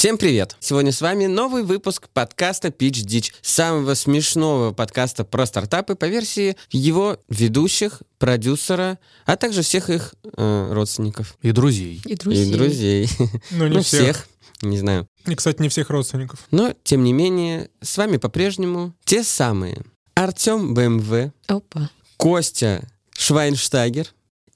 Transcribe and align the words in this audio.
Всем 0.00 0.16
привет! 0.16 0.56
Сегодня 0.60 0.92
с 0.92 1.02
вами 1.02 1.26
новый 1.26 1.62
выпуск 1.62 2.08
подкаста 2.14 2.68
Pitch 2.68 3.04
Ditch, 3.04 3.34
самого 3.42 3.92
смешного 3.92 4.72
подкаста 4.72 5.24
про 5.24 5.44
стартапы 5.44 5.94
по 5.94 6.06
версии 6.06 6.56
его 6.70 7.18
ведущих, 7.28 8.00
продюсера, 8.18 8.98
а 9.26 9.36
также 9.36 9.60
всех 9.60 9.90
их 9.90 10.14
э, 10.38 10.72
родственников. 10.72 11.36
И 11.42 11.52
друзей. 11.52 12.00
И 12.06 12.14
друзей. 12.14 12.48
И 12.48 12.50
друзей. 12.50 13.08
Ну, 13.50 13.66
не 13.66 13.74
ну, 13.74 13.82
всех. 13.82 14.00
всех. 14.00 14.28
Не 14.62 14.78
знаю. 14.78 15.06
И, 15.26 15.34
кстати, 15.34 15.60
не 15.60 15.68
всех 15.68 15.90
родственников. 15.90 16.46
Но, 16.50 16.74
тем 16.82 17.04
не 17.04 17.12
менее, 17.12 17.68
с 17.82 17.98
вами 17.98 18.16
по-прежнему 18.16 18.94
те 19.04 19.22
самые. 19.22 19.82
Артем 20.14 20.72
БМВ, 20.72 21.30
Опа. 21.46 21.90
Костя 22.16 22.88
Швайнштагер 23.18 24.06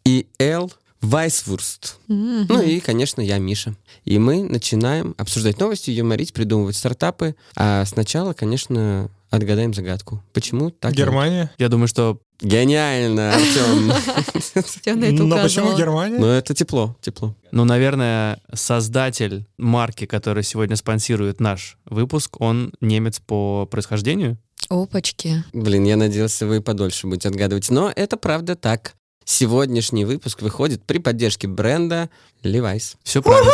и 0.07 0.27
Эл 0.39 0.73
Вайсвурст. 1.05 1.99
Мгм. 2.09 2.47
Ну 2.49 2.63
и, 2.63 2.81
конечно, 2.81 3.21
я 3.21 3.39
Миша. 3.39 3.75
И 4.05 4.19
мы 4.19 4.43
начинаем 4.43 5.15
обсуждать 5.19 5.59
новости, 5.61 5.91
юморить, 5.91 6.33
придумывать 6.33 6.77
стартапы. 6.77 7.37
А 7.57 7.85
сначала, 7.85 8.33
конечно, 8.33 9.11
отгадаем 9.31 9.75
загадку. 9.75 10.23
Почему 10.33 10.71
так? 10.71 10.93
Германия. 10.93 11.51
Я 11.59 11.69
думаю, 11.69 11.89
что 11.89 12.21
Гениально, 12.41 13.33
Артем. 13.33 13.87
Но 15.29 15.43
почему. 15.43 15.77
Германия? 15.77 16.19
Ну, 16.19 16.27
это 16.27 16.53
тепло, 16.53 16.97
тепло. 17.01 17.35
Ну, 17.53 17.65
наверное, 17.65 18.41
создатель 18.53 19.47
марки, 19.57 20.05
который 20.07 20.43
сегодня 20.43 20.77
спонсирует 20.77 21.41
наш 21.41 21.79
выпуск, 21.85 22.41
он 22.41 22.73
немец 22.81 23.21
по 23.21 23.67
происхождению. 23.67 24.37
Опачки. 24.69 25.45
Блин, 25.53 25.85
я 25.85 25.97
надеялся, 25.97 26.47
вы 26.47 26.61
подольше 26.61 27.07
будете 27.07 27.29
отгадывать. 27.29 27.71
Но 27.71 27.93
это 27.95 28.17
правда 28.17 28.57
так. 28.57 28.95
Сегодняшний 29.25 30.05
выпуск 30.05 30.43
выходит 30.43 30.83
при 30.85 30.99
поддержке 30.99 31.49
бренда 31.49 32.11
Levi's. 32.45 32.97
Все 33.03 33.23
правильно. 33.23 33.53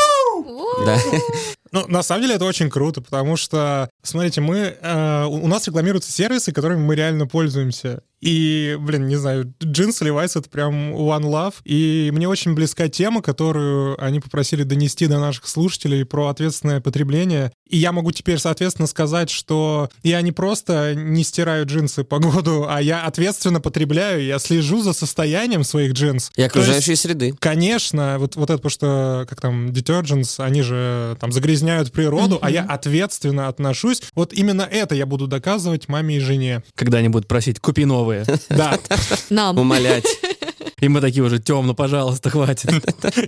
Да. 0.84 0.98
Ну, 1.72 1.86
на 1.86 2.02
самом 2.02 2.22
деле 2.22 2.34
это 2.34 2.46
очень 2.46 2.68
круто, 2.68 3.00
потому 3.00 3.36
что, 3.36 3.88
смотрите, 4.02 4.40
мы, 4.40 4.76
э, 4.80 5.24
у 5.26 5.46
нас 5.46 5.68
рекламируются 5.68 6.10
сервисы, 6.10 6.50
которыми 6.50 6.80
мы 6.80 6.96
реально 6.96 7.28
пользуемся. 7.28 8.02
И, 8.20 8.76
блин, 8.78 9.06
не 9.06 9.16
знаю, 9.16 9.54
джинсы 9.62 10.04
Levi's— 10.04 10.32
это 10.38 10.50
прям 10.50 10.92
one 10.94 11.22
love. 11.22 11.54
И 11.64 12.10
мне 12.12 12.28
очень 12.28 12.54
близка 12.54 12.88
тема, 12.88 13.22
которую 13.22 14.02
они 14.02 14.20
попросили 14.20 14.62
донести 14.62 15.06
до 15.06 15.18
наших 15.20 15.46
слушателей 15.46 16.04
про 16.04 16.26
ответственное 16.28 16.80
потребление. 16.80 17.50
И 17.68 17.78
я 17.78 17.92
могу 17.92 18.10
теперь, 18.12 18.38
соответственно, 18.38 18.88
сказать, 18.88 19.30
что 19.30 19.88
я 20.02 20.20
не 20.20 20.32
просто 20.32 20.94
не 20.94 21.22
стираю 21.22 21.64
джинсы 21.66 22.04
по 22.04 22.18
году, 22.18 22.66
а 22.68 22.82
я 22.82 23.04
ответственно 23.04 23.60
потребляю, 23.60 24.24
я 24.24 24.38
слежу 24.38 24.82
за 24.82 24.92
состоянием 24.92 25.64
своих 25.64 25.92
джинс. 25.92 26.30
И 26.32 26.34
То 26.34 26.42
есть- 26.42 26.50
окружающей 26.56 26.96
среды. 26.96 27.34
Конечно, 27.38 28.16
вот, 28.18 28.36
вот 28.36 28.50
это 28.50 28.58
потому 28.58 28.70
что, 28.70 28.79
как 28.80 29.40
там, 29.40 29.68
detergents, 29.68 30.42
они 30.42 30.62
же 30.62 31.16
там 31.20 31.32
загрязняют 31.32 31.92
природу, 31.92 32.38
а 32.40 32.50
я 32.50 32.62
ответственно 32.64 33.48
отношусь. 33.48 34.02
Вот 34.14 34.32
именно 34.32 34.62
это 34.62 34.94
я 34.94 35.06
буду 35.06 35.26
доказывать 35.26 35.88
маме 35.88 36.16
и 36.16 36.20
жене. 36.20 36.62
Когда 36.74 36.98
они 36.98 37.08
будут 37.08 37.28
просить, 37.28 37.60
купи 37.60 37.84
новые. 37.84 38.24
Да, 38.48 38.78
Нам. 39.30 39.58
Умолять. 39.58 40.04
И 40.80 40.88
мы 40.88 41.00
такие 41.02 41.22
уже, 41.22 41.38
темно, 41.38 41.74
пожалуйста, 41.74 42.30
хватит. 42.30 42.70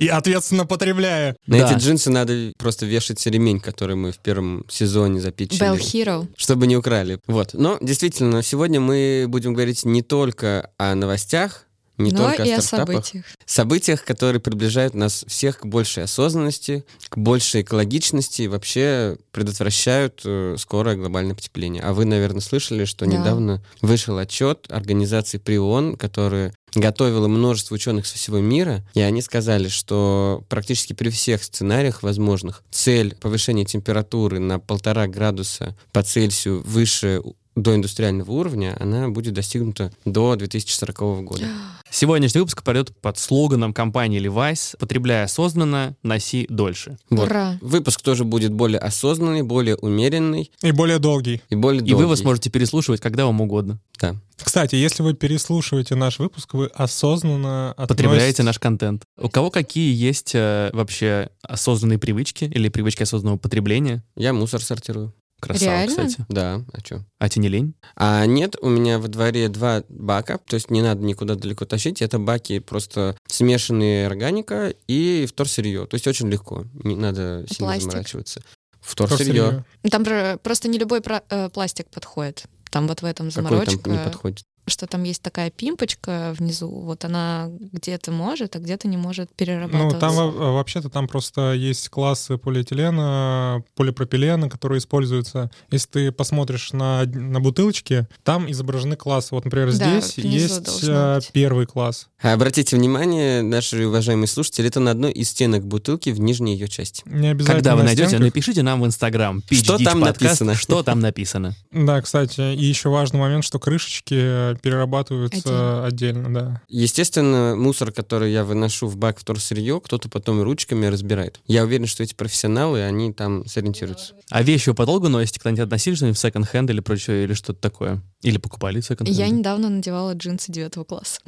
и 0.00 0.08
ответственно 0.08 0.64
потребляя. 0.64 1.36
На 1.46 1.58
Да. 1.58 1.70
эти 1.70 1.78
джинсы 1.78 2.10
надо 2.10 2.52
просто 2.58 2.86
вешать 2.86 3.24
ремень, 3.26 3.60
который 3.60 3.94
мы 3.94 4.10
в 4.12 4.18
первом 4.18 4.64
сезоне 4.70 5.18
Bell 5.18 5.22
запичили. 5.22 5.74
Hero. 5.74 6.26
Чтобы 6.36 6.66
не 6.66 6.76
украли. 6.78 7.18
Вот. 7.26 7.50
Но 7.52 7.76
действительно, 7.82 8.42
сегодня 8.42 8.80
мы 8.80 9.26
будем 9.28 9.52
говорить 9.52 9.84
не 9.84 10.00
только 10.02 10.70
о 10.78 10.94
новостях, 10.94 11.66
не 12.02 12.10
но 12.12 12.28
только 12.28 12.42
и 12.44 12.50
о 12.50 12.58
о 12.58 12.62
событиях. 12.62 13.24
событиях, 13.46 14.04
которые 14.04 14.40
приближают 14.40 14.94
нас 14.94 15.24
всех 15.26 15.60
к 15.60 15.66
большей 15.66 16.04
осознанности, 16.04 16.84
к 17.08 17.16
большей 17.16 17.62
экологичности 17.62 18.42
и 18.42 18.48
вообще 18.48 19.16
предотвращают 19.30 20.22
э, 20.24 20.56
скорое 20.58 20.96
глобальное 20.96 21.34
потепление. 21.34 21.82
А 21.82 21.92
вы, 21.92 22.04
наверное, 22.04 22.40
слышали, 22.40 22.84
что 22.84 23.04
Да. 23.06 23.12
недавно 23.12 23.62
вышел 23.80 24.18
отчет 24.18 24.66
организации 24.70 25.38
ПРИОН, 25.38 25.96
которая 25.96 26.52
готовила 26.74 27.28
множество 27.28 27.74
ученых 27.74 28.06
со 28.06 28.14
всего 28.16 28.38
мира, 28.40 28.82
и 28.94 29.00
они 29.02 29.20
сказали, 29.20 29.68
что 29.68 30.42
практически 30.48 30.94
при 30.94 31.10
всех 31.10 31.44
сценариях 31.44 32.02
возможных 32.02 32.62
цель 32.70 33.14
повышения 33.16 33.66
температуры 33.66 34.38
на 34.38 34.58
полтора 34.58 35.06
градуса 35.06 35.76
по 35.92 36.02
Цельсию 36.02 36.62
выше 36.62 37.20
доиндустриального 37.54 38.30
уровня, 38.30 38.76
она 38.80 39.08
будет 39.08 39.34
достигнута 39.34 39.92
до 40.04 40.34
2040 40.36 40.98
года. 41.24 41.44
Сегодняшний 41.90 42.40
выпуск 42.40 42.62
пройдет 42.62 42.96
под 43.02 43.18
слоганом 43.18 43.74
компании 43.74 44.18
Levi's 44.20 44.76
«Потребляя 44.78 45.24
осознанно, 45.24 45.94
носи 46.02 46.46
дольше». 46.48 46.96
Вот. 47.10 47.26
Ура. 47.28 47.58
Выпуск 47.60 48.00
тоже 48.00 48.24
будет 48.24 48.50
более 48.52 48.78
осознанный, 48.78 49.42
более 49.42 49.76
умеренный 49.76 50.50
И 50.62 50.70
более 50.72 50.98
долгий. 50.98 51.42
и 51.50 51.54
более 51.54 51.82
И 51.82 51.92
вы 51.92 52.00
его 52.02 52.10
долгий. 52.10 52.22
сможете 52.22 52.48
переслушивать 52.50 53.00
когда 53.02 53.26
вам 53.26 53.42
угодно. 53.42 53.78
Да. 54.00 54.16
Кстати, 54.36 54.74
если 54.74 55.02
вы 55.02 55.12
переслушиваете 55.14 55.94
наш 55.94 56.18
выпуск, 56.18 56.54
вы 56.54 56.66
осознанно 56.68 57.74
Потребляете 57.76 58.42
относитесь- 58.42 58.44
наш 58.44 58.58
контент. 58.58 59.04
У 59.20 59.28
кого 59.28 59.50
какие 59.50 59.94
есть 59.94 60.32
э, 60.34 60.70
вообще 60.72 61.28
осознанные 61.42 61.98
привычки 61.98 62.44
или 62.44 62.68
привычки 62.70 63.02
осознанного 63.02 63.38
потребления? 63.38 64.02
Я 64.16 64.32
мусор 64.32 64.62
сортирую. 64.62 65.12
Красава, 65.42 65.70
Реально? 65.70 65.88
кстати. 65.88 66.24
Да, 66.28 66.62
а 66.72 66.78
что? 66.84 67.04
А 67.18 67.28
тебе 67.28 67.42
не 67.42 67.48
лень? 67.48 67.74
А 67.96 68.24
нет, 68.26 68.54
у 68.62 68.68
меня 68.68 69.00
во 69.00 69.08
дворе 69.08 69.48
два 69.48 69.82
бака, 69.88 70.38
то 70.38 70.54
есть 70.54 70.70
не 70.70 70.82
надо 70.82 71.02
никуда 71.04 71.34
далеко 71.34 71.64
тащить. 71.64 72.00
Это 72.00 72.20
баки 72.20 72.60
просто 72.60 73.16
смешанные 73.26 74.06
органика 74.06 74.72
и 74.86 75.26
вторсырье. 75.28 75.86
То 75.86 75.96
есть 75.96 76.06
очень 76.06 76.28
легко, 76.30 76.64
не 76.74 76.94
надо 76.94 77.44
сильно 77.50 77.66
Пластик? 77.72 77.90
заморачиваться. 77.90 78.42
Вторсырье. 78.80 79.64
Там 79.90 80.04
просто 80.38 80.68
не 80.68 80.78
любой 80.78 81.00
про- 81.00 81.22
э, 81.28 81.48
пластик 81.50 81.88
подходит. 81.88 82.44
Там 82.70 82.86
вот 82.86 83.02
в 83.02 83.04
этом 83.04 83.28
Какой 83.30 83.42
заморочка, 83.42 83.78
там 83.78 83.92
не 83.92 83.98
подходит? 83.98 84.44
Что 84.66 84.86
там 84.86 85.02
есть 85.02 85.22
такая 85.22 85.50
пимпочка 85.50 86.34
внизу, 86.38 86.68
вот 86.68 87.04
она 87.04 87.48
где-то 87.72 88.10
может, 88.12 88.54
а 88.56 88.58
где-то 88.58 88.88
не 88.88 88.96
может 88.96 89.34
перерабатываться. 89.34 89.94
Ну, 89.94 90.00
там 90.00 90.14
во- 90.14 90.52
вообще-то 90.54 90.88
там 90.88 91.08
просто 91.08 91.52
есть 91.52 91.88
классы 91.88 92.38
полиэтилена, 92.38 93.62
полипропилена, 93.74 94.48
которые 94.48 94.78
используются. 94.78 95.50
Если 95.70 95.88
ты 95.88 96.12
посмотришь 96.12 96.72
на, 96.72 97.04
на 97.06 97.40
бутылочки, 97.40 98.06
там 98.22 98.50
изображены 98.50 98.96
классы. 98.96 99.34
Вот, 99.34 99.44
например, 99.44 99.72
Да, 99.76 100.00
здесь 100.00 100.18
есть 100.18 100.80
э, 100.86 101.20
первый 101.32 101.66
класс. 101.66 102.08
Обратите 102.20 102.76
внимание, 102.76 103.42
наши 103.42 103.86
уважаемые 103.86 104.28
слушатели, 104.28 104.68
это 104.68 104.80
на 104.80 104.92
одной 104.92 105.12
из 105.12 105.30
стенок 105.30 105.64
бутылки 105.66 106.10
в 106.10 106.20
нижней 106.20 106.54
ее 106.54 106.68
части. 106.68 107.02
Не 107.06 107.28
обязательно 107.28 107.54
Когда 107.56 107.72
вы 107.74 107.80
на 107.80 107.86
найдете, 107.86 108.08
стенках. 108.08 108.26
напишите 108.26 108.62
нам 108.62 108.80
в 108.82 108.86
Инстаграм. 108.86 109.42
Что 109.50 109.76
там 109.78 110.00
подкаст, 110.00 110.20
написано? 110.40 110.54
Что 110.54 110.82
там 110.82 111.00
написано. 111.00 111.56
Да, 111.72 112.00
кстати, 112.00 112.54
и 112.54 112.64
еще 112.64 112.88
важный 112.90 113.18
момент, 113.20 113.44
что 113.44 113.58
крышечки 113.58 114.51
перерабатываются 114.54 115.84
отдельно, 115.84 116.32
да. 116.32 116.62
Естественно, 116.68 117.54
мусор, 117.56 117.92
который 117.92 118.32
я 118.32 118.44
выношу 118.44 118.86
в 118.86 118.96
бак 118.96 119.18
вторсырье, 119.18 119.80
кто-то 119.80 120.08
потом 120.08 120.42
ручками 120.42 120.86
разбирает. 120.86 121.40
Я 121.46 121.64
уверен, 121.64 121.86
что 121.86 122.02
эти 122.02 122.14
профессионалы, 122.14 122.82
они 122.82 123.12
там 123.12 123.46
сориентируются. 123.46 124.14
А 124.30 124.42
вещи 124.42 124.70
вы 124.70 124.74
подолгу 124.74 125.08
носите? 125.08 125.40
Когда-нибудь 125.40 125.64
относили 125.64 125.94
что-нибудь 125.94 126.18
в 126.18 126.20
секонд-хенд 126.20 126.70
или 126.70 126.80
прочее, 126.80 127.24
или 127.24 127.34
что-то 127.34 127.60
такое? 127.60 128.02
Или 128.22 128.38
покупали 128.38 128.80
секонд-хенд? 128.80 129.18
Я 129.18 129.28
недавно 129.28 129.68
надевала 129.68 130.12
джинсы 130.14 130.52
девятого 130.52 130.84
класса. 130.84 131.20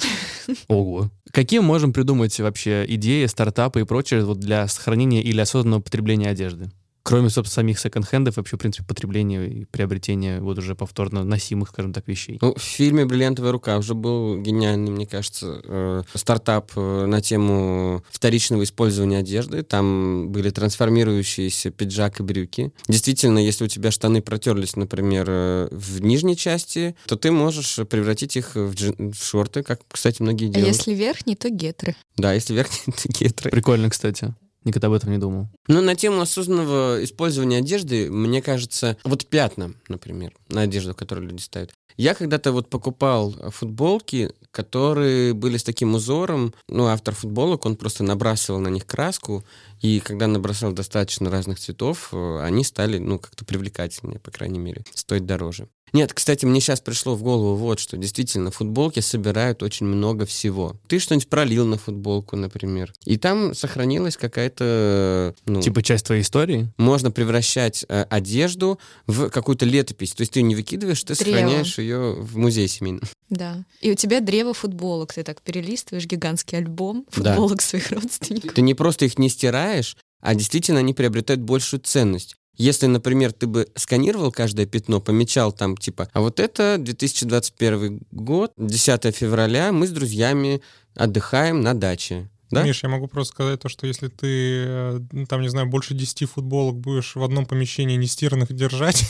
Ого. 0.68 1.10
Какие 1.32 1.60
можем 1.60 1.92
придумать 1.92 2.38
вообще 2.38 2.84
идеи, 2.86 3.26
стартапы 3.26 3.80
и 3.80 3.84
прочее 3.84 4.24
вот 4.24 4.38
для 4.38 4.68
сохранения 4.68 5.22
или 5.22 5.40
осознанного 5.40 5.80
потребления 5.80 6.28
одежды? 6.28 6.70
Кроме, 7.04 7.28
собственно, 7.28 7.54
самих 7.62 7.78
секонд-хендов, 7.78 8.38
вообще, 8.38 8.56
в 8.56 8.60
принципе, 8.60 8.86
потребления 8.86 9.46
и 9.46 9.64
приобретения 9.66 10.40
вот 10.40 10.56
уже 10.56 10.74
повторно 10.74 11.22
носимых, 11.22 11.68
скажем 11.68 11.92
так, 11.92 12.08
вещей. 12.08 12.38
Ну, 12.40 12.54
в 12.54 12.62
фильме 12.62 13.04
«Бриллиантовая 13.04 13.52
рука» 13.52 13.76
уже 13.76 13.94
был 13.94 14.40
гениальный, 14.40 14.90
мне 14.90 15.06
кажется, 15.06 15.60
э, 15.64 16.02
стартап 16.14 16.72
э, 16.76 17.04
на 17.04 17.20
тему 17.20 18.02
вторичного 18.10 18.64
использования 18.64 19.18
одежды. 19.18 19.62
Там 19.62 20.30
были 20.30 20.48
трансформирующиеся 20.48 21.70
пиджак 21.70 22.20
и 22.20 22.22
брюки. 22.22 22.72
Действительно, 22.88 23.38
если 23.38 23.64
у 23.64 23.68
тебя 23.68 23.90
штаны 23.90 24.22
протерлись, 24.22 24.74
например, 24.74 25.26
э, 25.28 25.68
в 25.72 26.00
нижней 26.00 26.38
части, 26.38 26.96
то 27.06 27.16
ты 27.16 27.30
можешь 27.30 27.80
превратить 27.86 28.34
их 28.36 28.54
в, 28.54 28.72
джин- 28.72 29.12
в 29.12 29.22
шорты, 29.22 29.62
как, 29.62 29.80
кстати, 29.88 30.22
многие 30.22 30.48
А 30.48 30.52
делают. 30.54 30.74
если 30.76 30.94
верхний, 30.94 31.36
то 31.36 31.50
гетры. 31.50 31.96
Да, 32.16 32.32
если 32.32 32.54
верхние, 32.54 32.96
то 33.02 33.08
гетры. 33.08 33.50
Прикольно, 33.50 33.90
кстати. 33.90 34.34
Никогда 34.64 34.88
об 34.88 34.94
этом 34.94 35.10
не 35.10 35.18
думал. 35.18 35.48
Ну, 35.68 35.80
на 35.82 35.94
тему 35.94 36.20
осознанного 36.20 37.04
использования 37.04 37.58
одежды, 37.58 38.10
мне 38.10 38.40
кажется, 38.40 38.96
вот 39.04 39.26
пятна, 39.26 39.74
например, 39.88 40.32
на 40.48 40.62
одежду, 40.62 40.94
которую 40.94 41.28
люди 41.28 41.42
ставят. 41.42 41.72
Я 41.96 42.14
когда-то 42.14 42.50
вот 42.50 42.68
покупал 42.70 43.32
футболки, 43.50 44.32
которые 44.50 45.32
были 45.32 45.56
с 45.56 45.62
таким 45.62 45.94
узором. 45.94 46.54
Ну, 46.68 46.86
автор 46.86 47.14
футболок, 47.14 47.66
он 47.66 47.76
просто 47.76 48.02
набрасывал 48.02 48.60
на 48.60 48.68
них 48.68 48.86
краску, 48.86 49.44
и 49.80 50.00
когда 50.00 50.26
набросал 50.26 50.72
достаточно 50.72 51.30
разных 51.30 51.60
цветов, 51.60 52.08
э, 52.12 52.40
они 52.42 52.64
стали, 52.64 52.98
ну, 52.98 53.18
как-то 53.18 53.44
привлекательнее, 53.44 54.18
по 54.18 54.30
крайней 54.30 54.58
мере, 54.58 54.84
стоить 54.94 55.26
дороже. 55.26 55.68
Нет, 55.94 56.12
кстати, 56.12 56.44
мне 56.44 56.60
сейчас 56.60 56.80
пришло 56.80 57.14
в 57.14 57.22
голову 57.22 57.54
вот 57.54 57.78
что. 57.78 57.96
Действительно, 57.96 58.50
футболки 58.50 58.98
собирают 59.00 59.62
очень 59.62 59.86
много 59.86 60.26
всего. 60.26 60.74
Ты 60.88 60.98
что-нибудь 60.98 61.28
пролил 61.28 61.64
на 61.66 61.78
футболку, 61.78 62.36
например. 62.36 62.92
И 63.06 63.16
там 63.16 63.54
сохранилась 63.54 64.16
какая-то... 64.16 65.34
Ну, 65.46 65.60
Типа 65.62 65.82
часть 65.82 66.06
твоей 66.06 66.22
истории? 66.22 66.68
можно 66.76 67.10
превращать 67.10 67.84
э, 67.88 68.02
одежду 68.10 68.78
в 69.06 69.30
какую-то 69.30 69.64
летопись. 69.64 70.12
То 70.14 70.22
есть 70.22 70.32
ты 70.32 70.40
ее 70.40 70.44
не 70.44 70.54
выкидываешь, 70.56 71.02
ты 71.04 71.14
Древо. 71.14 71.36
сохраняешь 71.36 71.78
ее 71.78 72.14
в 72.14 72.36
музее 72.36 72.68
семейном. 72.68 73.02
Да. 73.30 73.64
И 73.80 73.90
у 73.90 73.94
тебя 73.94 74.20
древо 74.20 74.52
футболок. 74.52 75.12
Ты 75.14 75.22
так 75.22 75.42
перелистываешь 75.42 76.06
гигантский 76.06 76.58
альбом 76.58 77.06
Да. 77.16 77.30
футболок 77.34 77.62
своих 77.62 77.90
родственников. 77.92 78.52
Ты 78.54 78.62
не 78.62 78.74
просто 78.74 79.04
их 79.04 79.16
не 79.18 79.28
стираешь, 79.28 79.96
а 80.20 80.34
действительно 80.34 80.80
они 80.80 80.92
приобретают 80.92 81.40
большую 81.40 81.80
ценность. 81.80 82.34
Если, 82.56 82.86
например, 82.86 83.32
ты 83.32 83.46
бы 83.46 83.68
сканировал 83.74 84.30
каждое 84.30 84.66
пятно, 84.66 85.00
помечал 85.00 85.52
там, 85.52 85.76
типа, 85.76 86.08
а 86.12 86.20
вот 86.20 86.40
это 86.40 86.76
2021 86.78 88.00
год, 88.12 88.52
10 88.56 89.16
февраля, 89.16 89.72
мы 89.72 89.86
с 89.86 89.90
друзьями 89.90 90.62
отдыхаем 90.94 91.62
на 91.62 91.74
даче. 91.74 92.28
Да? 92.50 92.62
Миш, 92.62 92.82
я 92.84 92.88
могу 92.88 93.08
просто 93.08 93.34
сказать 93.34 93.60
то, 93.60 93.68
что 93.68 93.86
если 93.86 94.08
ты, 94.08 94.26
э, 94.66 95.00
там, 95.28 95.42
не 95.42 95.48
знаю, 95.48 95.66
больше 95.66 95.94
10 95.94 96.30
футболок 96.30 96.76
будешь 96.76 97.16
в 97.16 97.22
одном 97.22 97.46
помещении 97.46 97.96
нестиранных 97.96 98.52
держать, 98.52 99.04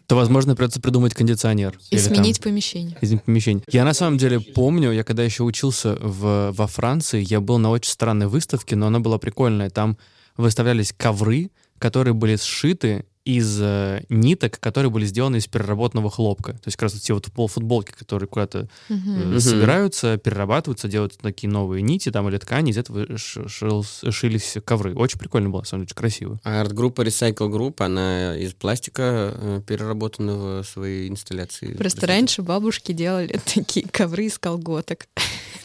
То, 0.08 0.16
возможно, 0.16 0.56
придется 0.56 0.80
придумать 0.80 1.12
кондиционер. 1.12 1.78
И 1.90 1.96
Или 1.96 2.02
там 2.02 2.14
сменить 2.14 2.40
помещение. 2.40 2.96
изменить 3.02 3.24
помещение. 3.24 3.62
Я 3.70 3.84
на 3.84 3.92
самом 3.92 4.16
деле 4.16 4.40
помню, 4.40 4.90
я 4.90 5.04
когда 5.04 5.22
еще 5.22 5.42
учился 5.42 5.98
в, 6.00 6.50
во 6.52 6.66
Франции, 6.66 7.22
я 7.28 7.42
был 7.42 7.58
на 7.58 7.68
очень 7.68 7.90
странной 7.90 8.26
выставке, 8.26 8.74
но 8.74 8.86
она 8.86 9.00
была 9.00 9.18
прикольная. 9.18 9.68
Там 9.68 9.98
выставлялись 10.38 10.94
ковры, 10.96 11.50
которые 11.78 12.14
были 12.14 12.36
сшиты 12.36 13.04
из 13.24 13.58
э, 13.60 14.04
ниток, 14.08 14.58
которые 14.58 14.90
были 14.90 15.04
сделаны 15.04 15.36
из 15.36 15.46
переработанного 15.46 16.08
хлопка. 16.10 16.54
То 16.54 16.62
есть 16.64 16.76
как 16.78 16.84
раз 16.84 16.94
вот 16.94 17.02
те 17.02 17.12
вот 17.12 17.26
полуфутболки, 17.30 17.92
которые 17.92 18.26
куда-то 18.26 18.68
э, 18.88 18.92
Мгм. 18.94 19.28
Мгм. 19.32 19.40
собираются, 19.40 20.16
перерабатываются, 20.16 20.88
делают 20.88 21.18
такие 21.18 21.50
новые 21.50 21.82
нити 21.82 22.10
там 22.10 22.26
или 22.30 22.38
ткани, 22.38 22.70
из 22.70 22.78
этого 22.78 23.18
ш- 23.18 23.42
шил- 23.48 23.84
шились 24.10 24.56
ковры. 24.64 24.94
Очень 24.94 25.18
прикольно 25.18 25.50
было, 25.50 25.60
на 25.60 25.66
самом 25.66 25.82
деле, 25.82 25.88
очень 25.88 25.96
красиво. 25.96 26.40
А 26.42 26.62
арт-группа 26.62 27.02
Recycle 27.02 27.50
Group, 27.54 27.82
она 27.84 28.34
из 28.34 28.54
пластика 28.54 29.34
э, 29.36 29.60
переработанного 29.66 30.62
своей 30.62 31.10
инсталляции. 31.10 31.74
Просто 31.74 32.06
раньше 32.06 32.40
бабушки 32.40 32.92
делали 32.92 33.38
такие 33.54 33.86
ковры 33.88 34.24
из 34.24 34.38
колготок. 34.38 35.06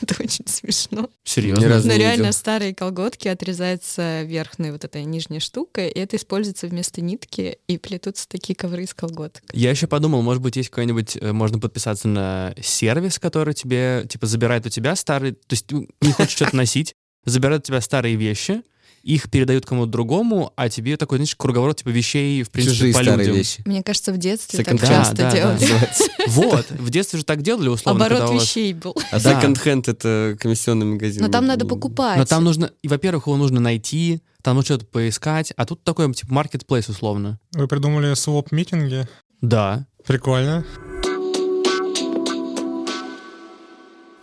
Это 0.10 0.22
очень 0.22 0.46
смешно. 0.48 1.10
Серьезно? 1.24 1.68
Но 1.68 1.94
не 1.94 1.98
реально 1.98 2.24
видел. 2.24 2.34
старые 2.34 2.76
колготки 2.76 3.28
отрезается 3.28 4.24
верхняя 4.24 4.72
вот 4.72 4.84
эта 4.84 5.02
нижняя 5.04 5.40
штука, 5.40 5.88
и 5.88 6.00
это 6.00 6.18
используется 6.18 6.68
вместо 6.68 7.02
нитки, 7.02 7.58
и 7.68 7.78
плетутся 7.78 8.28
такие 8.28 8.56
ковры 8.56 8.84
из 8.84 8.94
колготок. 8.94 9.44
Я 9.54 9.70
еще 9.70 9.88
подумал, 9.88 10.22
может 10.22 10.44
быть, 10.44 10.58
есть 10.58 10.70
какой-нибудь, 10.70 11.18
э, 11.20 11.32
можно 11.32 11.60
подписаться 11.60 12.08
на 12.08 12.54
сервис, 12.62 13.18
который 13.18 13.54
тебе, 13.54 14.06
типа, 14.10 14.26
забирает 14.26 14.66
у 14.66 14.70
тебя 14.70 14.96
старые, 14.96 15.34
то 15.34 15.54
есть 15.54 15.68
ты 15.68 15.88
не 16.02 16.12
хочешь 16.12 16.36
что-то 16.36 16.56
носить, 16.56 16.96
забирает 17.26 17.62
у 17.62 17.68
тебя 17.68 17.82
старые 17.82 18.16
вещи, 18.16 18.62
их 19.04 19.30
передают 19.30 19.66
кому-то 19.66 19.92
другому, 19.92 20.54
а 20.56 20.70
тебе 20.70 20.96
такой, 20.98 21.18
знаешь, 21.20 21.36
круговорот, 21.36 21.78
типа, 21.78 21.90
вещей, 21.90 22.42
в 22.44 22.50
принципе, 22.50 22.76
Чужие 22.76 22.94
по 22.94 23.00
старые 23.02 23.18
людям. 23.20 23.36
вещи. 23.36 23.62
Мне 23.66 23.84
кажется, 23.84 24.14
в 24.14 24.18
детстве 24.18 24.60
Second 24.60 24.64
так 24.80 24.84
hand. 24.84 24.88
часто 24.88 25.16
Да, 25.18 25.24
да, 25.32 25.36
делали. 25.36 25.60
да. 25.68 26.26
Вот, 26.28 26.72
в 26.72 26.90
детстве 26.90 27.20
же 27.20 27.26
так 27.26 27.42
делали, 27.42 27.68
условно, 27.68 28.06
Оборот 28.06 28.30
вас... 28.30 28.42
вещей 28.44 28.74
был. 28.74 28.96
А 29.12 29.20
Да. 29.20 29.36
секонд-хенд— 29.42 29.88
это 29.90 30.38
комиссионный 30.40 30.86
магазин. 30.86 31.22
Но 31.22 31.28
там 31.30 31.46
надо 31.46 31.66
покупать. 31.66 32.18
Но 32.18 32.26
там 32.26 32.44
нужно, 32.46 32.72
и, 32.82 32.88
во-первых, 32.88 33.28
его 33.28 33.36
нужно 33.38 33.60
найти, 33.60 34.22
там 34.42 34.56
нужно 34.56 34.76
что-то 34.76 34.86
поискать, 34.86 35.52
а 35.58 35.66
тут 35.66 35.84
такой, 35.84 36.12
типа, 36.14 36.34
marketplace, 36.34 36.90
условно. 36.90 37.40
вы 37.54 37.68
придумали 37.68 38.14
своп-митинги. 38.14 39.08
Да. 39.42 39.86
Прикольно. 40.08 40.66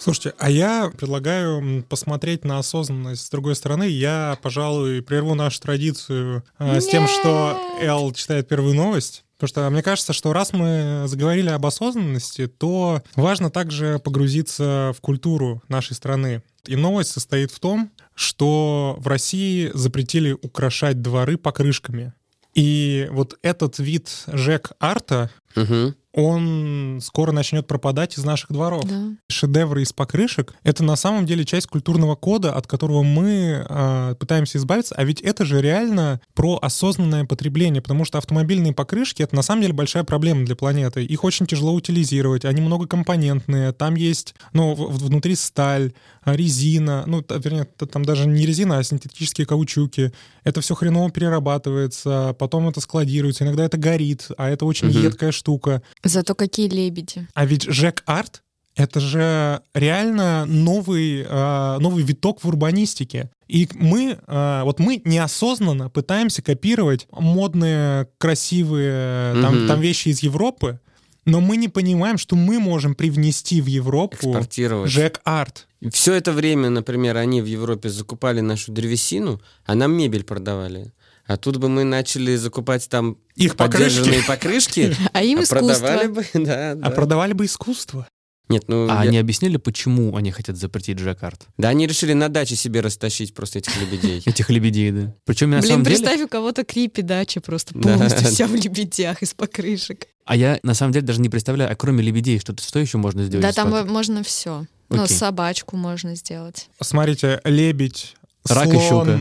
Слушайте, 0.01 0.33
а 0.39 0.51
я 0.51 0.91
предлагаю 0.97 1.85
посмотреть 1.85 2.43
на 2.47 2.59
осознанность 2.59 3.27
с 3.27 3.29
другой 3.29 3.55
стороны. 3.55 3.87
Я, 3.87 4.39
пожалуй, 4.41 5.03
прерву 5.03 5.35
нашу 5.35 5.61
традицию 5.61 6.43
э, 6.59 6.81
с 6.81 6.87
тем, 6.87 7.07
что 7.07 7.61
Эл 7.83 8.11
читает 8.13 8.49
первую 8.49 8.75
новость. 8.75 9.25
Потому 9.37 9.49
что 9.49 9.71
мне 9.71 9.83
кажется, 9.83 10.15
что 10.15 10.33
раз 10.33 10.55
мы 10.55 11.05
заговорили 11.07 11.51
об 11.51 11.67
осознанности, 11.67 12.47
то 12.47 13.03
важно 13.15 13.51
также 13.51 13.99
погрузиться 13.99 14.95
в 14.97 15.03
культуру 15.03 15.63
нашей 15.69 15.93
страны. 15.93 16.43
И 16.67 16.77
новость 16.77 17.11
состоит 17.11 17.51
в 17.51 17.61
том, 17.61 17.91
что 18.15 18.97
в 19.01 19.07
России 19.07 19.71
запретили 19.75 20.33
украшать 20.33 21.03
дворы 21.03 21.37
покрышками. 21.37 22.15
И 22.55 23.07
вот 23.13 23.39
этот 23.43 23.79
вид 23.79 24.11
ЖЭК-арта, 24.27 25.31
Мгм. 25.57 25.95
он 26.13 26.99
скоро 27.03 27.31
начнет 27.31 27.67
пропадать 27.69 28.19
из 28.19 28.25
наших 28.25 28.51
дворов. 28.51 28.85
Да. 28.85 29.11
Шедевры 29.29 29.83
из 29.83 29.93
покрышек— 29.93 30.55
это 30.65 30.83
на 30.83 30.97
самом 30.97 31.25
деле 31.25 31.45
часть 31.45 31.69
культурного 31.69 32.17
кода, 32.17 32.53
от 32.53 32.67
которого 32.67 33.05
мы 33.05 33.65
а, 33.69 34.15
пытаемся 34.17 34.59
избавиться. 34.59 34.95
А 34.97 35.05
ведь 35.05 35.21
это 35.21 35.45
же 35.45 35.61
реально 35.63 36.21
про 36.35 36.59
осознанное 36.61 37.25
потребление, 37.27 37.81
потому 37.81 38.05
что 38.05 38.19
автомобильные 38.19 38.73
покрышки— 38.75 39.23
это 39.25 39.37
на 39.37 39.43
самом 39.43 39.63
деле 39.63 39.73
большая 39.73 40.03
проблема 40.03 40.45
для 40.45 40.57
планеты. 40.57 41.05
Их 41.05 41.23
очень 41.23 41.47
тяжело 41.47 41.73
утилизировать, 41.75 42.45
они 42.45 42.61
многокомпонентные, 42.61 43.71
там 43.73 43.95
есть, 43.95 44.35
ну, 44.53 44.75
внутри 44.75 45.37
сталь, 45.37 45.93
а, 46.23 46.35
резина, 46.35 47.05
ну, 47.07 47.23
т- 47.23 47.39
вернее, 47.39 47.65
там 47.91 48.05
даже 48.05 48.27
не 48.27 48.45
резина, 48.47 48.79
а 48.79 48.83
синтетические 48.83 49.47
каучуки. 49.47 50.13
Это 50.43 50.61
все 50.61 50.75
хреново 50.75 51.11
перерабатывается, 51.11 52.35
потом 52.39 52.69
это 52.69 52.81
складируется, 52.81 53.45
иногда 53.45 53.65
это 53.65 53.77
горит, 53.79 54.29
а 54.37 54.49
это 54.49 54.65
очень 54.65 54.89
Мгм. 54.89 55.03
едкая 55.03 55.33
штука. 55.41 55.83
Зато 56.05 56.35
какие 56.35 56.69
лебеди. 56.69 57.27
А 57.35 57.45
ведь 57.47 57.65
Жек-арт— 57.65 58.43
это 58.77 59.01
же 59.01 59.61
реально 59.75 60.45
новый, 60.47 61.25
а, 61.29 61.79
новый 61.81 62.05
виток 62.05 62.45
в 62.45 62.49
урбанистике. 62.49 63.31
И 63.49 63.69
мы, 63.75 64.19
а, 64.27 64.63
вот 64.65 64.79
мы 64.79 65.03
неосознанно 65.05 65.91
пытаемся 65.91 66.43
копировать 66.43 67.09
модные, 67.11 68.07
красивые 68.19 69.35
там, 69.43 69.59
Мгм. 69.61 69.69
там 69.69 69.81
вещи 69.81 70.09
из 70.11 70.23
Европы, 70.23 70.79
но 71.25 71.41
мы 71.41 71.57
не 71.57 71.69
понимаем, 71.69 72.19
что 72.19 72.37
мы 72.37 72.59
можем 72.61 72.95
привнести 72.95 73.61
в 73.61 73.67
Европу 73.67 74.15
Экспортировать. 74.17 74.91
Жек-арт. 74.91 75.67
Все 75.93 76.13
это 76.15 76.33
время, 76.33 76.71
например, 76.71 77.17
они 77.17 77.41
в 77.43 77.47
Европе 77.47 77.89
закупали 77.89 78.41
нашу 78.41 78.73
древесину, 78.73 79.41
а 79.67 79.75
нам 79.75 79.93
мебель 79.93 80.23
продавали. 80.25 80.93
А 81.31 81.37
тут 81.37 81.59
бы 81.59 81.69
мы 81.69 81.85
начали 81.85 82.35
закупать 82.35 82.89
там 82.89 83.17
Их 83.37 83.55
поддержанные 83.55 84.21
покрышки, 84.25 84.97
А 85.13 85.23
им 85.23 85.39
а 85.39 85.47
продавали 85.47 86.07
искусство. 86.09 86.39
бы, 86.39 86.45
да, 86.45 86.71
А 86.73 86.75
да. 86.75 86.91
продавали 86.91 87.33
бы 87.35 87.45
искусство. 87.45 88.09
Нет, 88.49 88.65
ну, 88.67 88.89
А 88.91 88.95
я- 89.05 89.11
они 89.11 89.19
объяснили, 89.19 89.57
почему 89.57 90.17
они 90.17 90.33
хотят 90.33 90.57
запретить 90.57 90.99
Джакарт? 90.99 91.47
да, 91.57 91.69
они 91.69 91.87
решили 91.87 92.15
на 92.15 92.29
даче 92.29 92.57
себе 92.57 92.81
растащить 92.81 93.33
просто 93.33 93.61
этих 93.61 93.81
лебедей. 93.81 94.21
Этих 94.27 94.51
лебедей, 94.51 94.91
да. 94.91 95.15
Причем 95.25 95.51
на 95.51 95.61
Блин, 95.61 95.71
самом 95.71 95.85
деле... 95.85 95.97
представь, 95.99 96.21
у 96.21 96.27
кого-то 96.27 96.65
крипи 96.65 97.03
дача 97.03 97.41
просто 97.41 97.75
полностью 97.75 98.27
вся 98.27 98.49
в 98.49 98.55
лебедях 98.57 99.23
из 99.23 99.33
покрышек. 99.33 100.09
А 100.25 100.35
я 100.35 100.59
на 100.65 100.75
самом 100.75 100.93
деле 100.93 101.07
даже 101.07 101.21
не 101.21 101.29
представляю, 101.29 101.71
а 101.71 101.77
кроме 101.77 102.03
лебедей, 102.03 102.41
что, 102.41 102.57
что 102.61 102.81
еще 102.81 102.99
можно 102.99 103.23
сделать? 103.23 103.47
Да, 103.47 103.53
там 103.53 103.71
можно 103.87 104.25
все. 104.25 104.67
Ну, 104.89 105.07
собачку 105.07 105.77
можно 105.77 106.17
сделать. 106.17 106.69
Смотрите, 106.83 107.41
лебедь, 107.45 108.17
Рак 108.49 108.75
и 108.75 108.79
щука. 108.81 109.21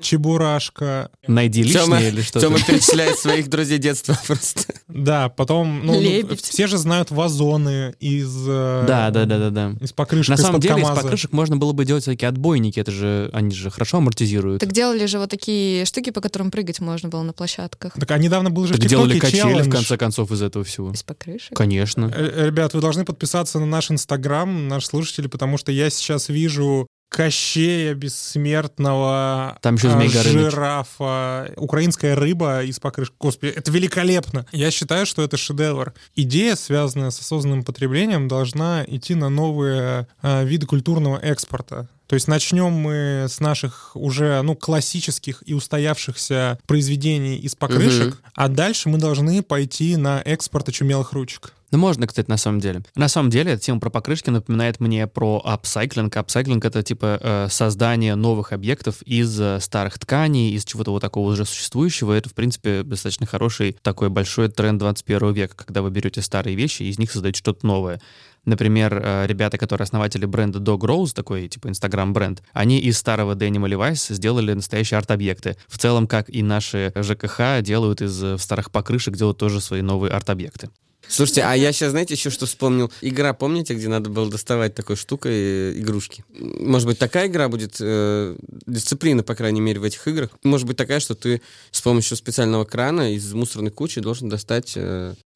Чебурашка. 0.00 1.10
Найди 1.26 1.62
Тёма- 1.62 1.96
лишнее 1.98 2.08
или 2.08 2.22
что-то. 2.22 2.40
Тёма 2.46 2.58
перечисляет 2.64 3.18
своих 3.18 3.48
друзей 3.48 3.78
детства 3.78 4.18
просто. 4.26 4.72
Да, 4.88 5.28
потом, 5.28 5.86
ну, 5.86 5.94
ну, 5.94 6.00
Лебедь. 6.00 6.40
все 6.42 6.66
же 6.66 6.76
знают 6.78 7.10
вазоны 7.10 7.94
из... 8.00 8.34
э, 8.48 8.84
Да, 8.86 9.10
да, 9.10 9.24
да, 9.24 9.38
да, 9.38 9.50
да. 9.50 9.72
Из 9.80 9.92
покрышек, 9.92 10.30
На 10.30 10.36
самом 10.36 10.60
деле 10.60 10.82
из 10.82 10.88
покрышек 10.88 11.32
можно 11.32 11.56
было 11.56 11.72
бы 11.72 11.84
делать 11.84 12.02
всякие 12.04 12.28
отбойники, 12.28 12.80
это 12.80 12.90
же 12.90 13.30
они 13.32 13.50
же 13.54 13.70
хорошо 13.70 13.98
амортизируют. 13.98 14.60
Так 14.60 14.72
делали 14.72 15.06
же 15.06 15.18
вот 15.18 15.30
такие 15.30 15.84
штуки, 15.84 16.10
по 16.10 16.20
которым 16.20 16.50
прыгать 16.50 16.80
можно 16.80 17.08
было 17.08 17.22
на 17.22 17.32
площадках. 17.32 17.94
Так 17.98 18.10
а 18.10 18.18
недавно 18.18 18.50
был 18.50 18.66
же 18.66 18.74
Так 18.74 18.82
в 18.82 18.86
делали 18.86 19.18
качели, 19.18 19.40
в 19.40 19.42
челлендж. 19.44 19.70
конце 19.70 19.96
концов, 19.96 20.30
из 20.32 20.42
этого 20.42 20.64
всего. 20.64 20.90
Из 20.92 21.02
покрышек. 21.02 21.56
Конечно. 21.56 22.10
Э, 22.14 22.46
Ребят, 22.46 22.74
вы 22.74 22.80
должны 22.80 23.04
подписаться 23.04 23.58
на 23.60 23.66
наш 23.66 23.90
Инстаграм, 23.90 24.68
наши 24.68 24.86
слушатели, 24.88 25.26
потому 25.28 25.56
что 25.58 25.72
я 25.72 25.90
сейчас 25.90 26.28
вижу 26.28 26.86
Кощея 27.10 27.94
бессмертного, 27.94 29.58
Там 29.62 29.74
еще 29.74 29.88
а, 29.88 30.08
жирафа, 30.08 31.52
украинская 31.56 32.14
рыба 32.14 32.62
из 32.62 32.78
покрышки. 32.78 33.14
Господи, 33.18 33.50
это 33.50 33.72
великолепно. 33.72 34.46
Я 34.52 34.70
считаю, 34.70 35.06
что 35.06 35.22
это 35.22 35.36
шедевр. 35.36 35.92
Идея, 36.14 36.54
связанная 36.54 37.10
с 37.10 37.18
осознанным 37.18 37.64
потреблением, 37.64 38.28
должна 38.28 38.84
идти 38.86 39.16
на 39.16 39.28
новые 39.28 40.06
а, 40.22 40.44
виды 40.44 40.66
культурного 40.66 41.18
экспорта. 41.18 41.88
То 42.10 42.14
есть 42.14 42.26
начнем 42.26 42.72
мы 42.72 43.26
с 43.28 43.38
наших 43.38 43.92
уже, 43.94 44.42
ну, 44.42 44.56
классических 44.56 45.44
и 45.46 45.54
устоявшихся 45.54 46.58
произведений 46.66 47.36
из 47.36 47.54
покрышек, 47.54 48.08
Мгм. 48.08 48.18
а 48.34 48.48
дальше 48.48 48.88
мы 48.88 48.98
должны 48.98 49.44
пойти 49.44 49.94
на 49.94 50.20
экспорт 50.24 50.68
очумелых 50.68 51.12
ручек. 51.12 51.52
Ну, 51.70 51.78
можно, 51.78 52.08
кстати, 52.08 52.28
на 52.28 52.36
самом 52.36 52.58
деле. 52.58 52.82
На 52.96 53.06
самом 53.06 53.30
деле, 53.30 53.52
эта 53.52 53.62
тема 53.62 53.78
про 53.78 53.90
покрышки 53.90 54.28
напоминает 54.28 54.80
мне 54.80 55.06
про 55.06 55.40
апсайклинг. 55.44 56.16
Апсайклинг— 56.16 56.64
это, 56.64 56.82
типа, 56.82 57.20
э, 57.22 57.46
создание 57.48 58.16
новых 58.16 58.52
объектов 58.52 59.02
из 59.02 59.40
э, 59.40 59.60
старых 59.60 59.96
тканей, 60.00 60.50
из 60.52 60.64
чего-то 60.64 60.90
вот 60.90 60.98
такого 60.98 61.30
уже 61.30 61.44
существующего. 61.44 62.12
Это, 62.12 62.28
в 62.28 62.34
принципе, 62.34 62.82
достаточно 62.82 63.24
хороший 63.24 63.76
такой 63.82 64.08
большой 64.08 64.48
тренд 64.48 64.80
21 64.80 65.32
века, 65.32 65.54
когда 65.54 65.80
вы 65.82 65.90
берете 65.90 66.22
старые 66.22 66.56
вещи 66.56 66.82
и 66.82 66.88
из 66.88 66.98
них 66.98 67.12
создаете 67.12 67.38
что-то 67.38 67.64
новое. 67.64 68.00
Например, 68.44 69.00
э, 69.02 69.26
ребята, 69.26 69.58
которые 69.58 69.84
основатели 69.84 70.24
бренда 70.24 70.58
Dog 70.58 70.80
Rose, 70.80 71.14
такой 71.14 71.48
типа 71.48 71.68
инстаграм-бренд, 71.68 72.42
они 72.52 72.78
из 72.78 72.98
старого 72.98 73.34
деним 73.34 73.66
Levi's 73.68 74.14
сделали 74.14 74.52
настоящие 74.54 74.98
арт-объекты. 74.98 75.56
В 75.68 75.78
целом, 75.78 76.06
как 76.06 76.30
и 76.30 76.42
наши 76.42 76.92
ЖКХ 76.94 77.62
делают 77.62 78.00
из 78.02 78.22
э, 78.22 78.38
старых 78.38 78.70
покрышек, 78.70 79.16
делают 79.16 79.38
тоже 79.38 79.60
свои 79.60 79.82
новые 79.82 80.12
арт-объекты. 80.12 80.70
Слушайте, 81.08 81.42
а 81.42 81.54
я 81.54 81.72
сейчас, 81.72 81.90
знаете, 81.90 82.14
еще 82.14 82.30
что 82.30 82.46
вспомнил? 82.46 82.92
Игра, 83.00 83.32
помните, 83.32 83.74
где 83.74 83.88
надо 83.88 84.10
было 84.10 84.30
доставать 84.30 84.74
такой 84.74 84.96
штукой 84.96 85.32
э, 85.32 85.72
игрушки? 85.76 86.24
Может 86.38 86.86
быть, 86.86 86.98
такая 86.98 87.26
игра 87.26 87.48
будет, 87.48 87.76
э, 87.80 88.36
дисциплина, 88.66 89.22
по 89.22 89.34
крайней 89.34 89.60
мере, 89.60 89.80
в 89.80 89.84
этих 89.84 90.06
играх. 90.06 90.30
Может 90.44 90.66
быть, 90.66 90.76
такая, 90.76 91.00
что 91.00 91.14
ты 91.14 91.42
с 91.72 91.80
помощью 91.80 92.16
специального 92.16 92.64
крана 92.64 93.12
из 93.14 93.32
мусорной 93.32 93.70
кучи 93.70 94.00
должен 94.00 94.28
достать 94.28 94.78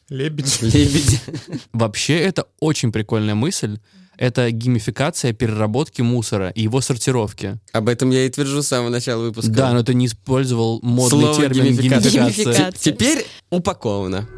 Лебедь. 0.08 0.62
лебедя. 0.62 1.18
Вообще, 1.72 2.18
это 2.18 2.46
очень 2.60 2.92
прикольная 2.92 3.34
мысль. 3.34 3.78
Это 4.16 4.50
геймификация 4.52 5.32
переработки 5.32 6.00
мусора 6.00 6.50
и 6.50 6.62
его 6.62 6.80
сортировки. 6.80 7.58
Об 7.72 7.88
этом 7.88 8.10
я 8.10 8.26
и 8.26 8.30
твержу 8.30 8.62
с 8.62 8.68
самого 8.68 8.90
начала 8.90 9.22
выпуска. 9.22 9.50
Да, 9.50 9.72
но 9.72 9.82
ты 9.82 9.94
не 9.94 10.06
использовал 10.06 10.78
модный 10.82 11.20
Слово 11.20 11.34
термин 11.36 11.64
геймификация. 11.64 12.10
геймификация. 12.12 12.44
Геймификация. 12.44 12.92
Теперь 12.92 13.26
упаковано. 13.50 14.28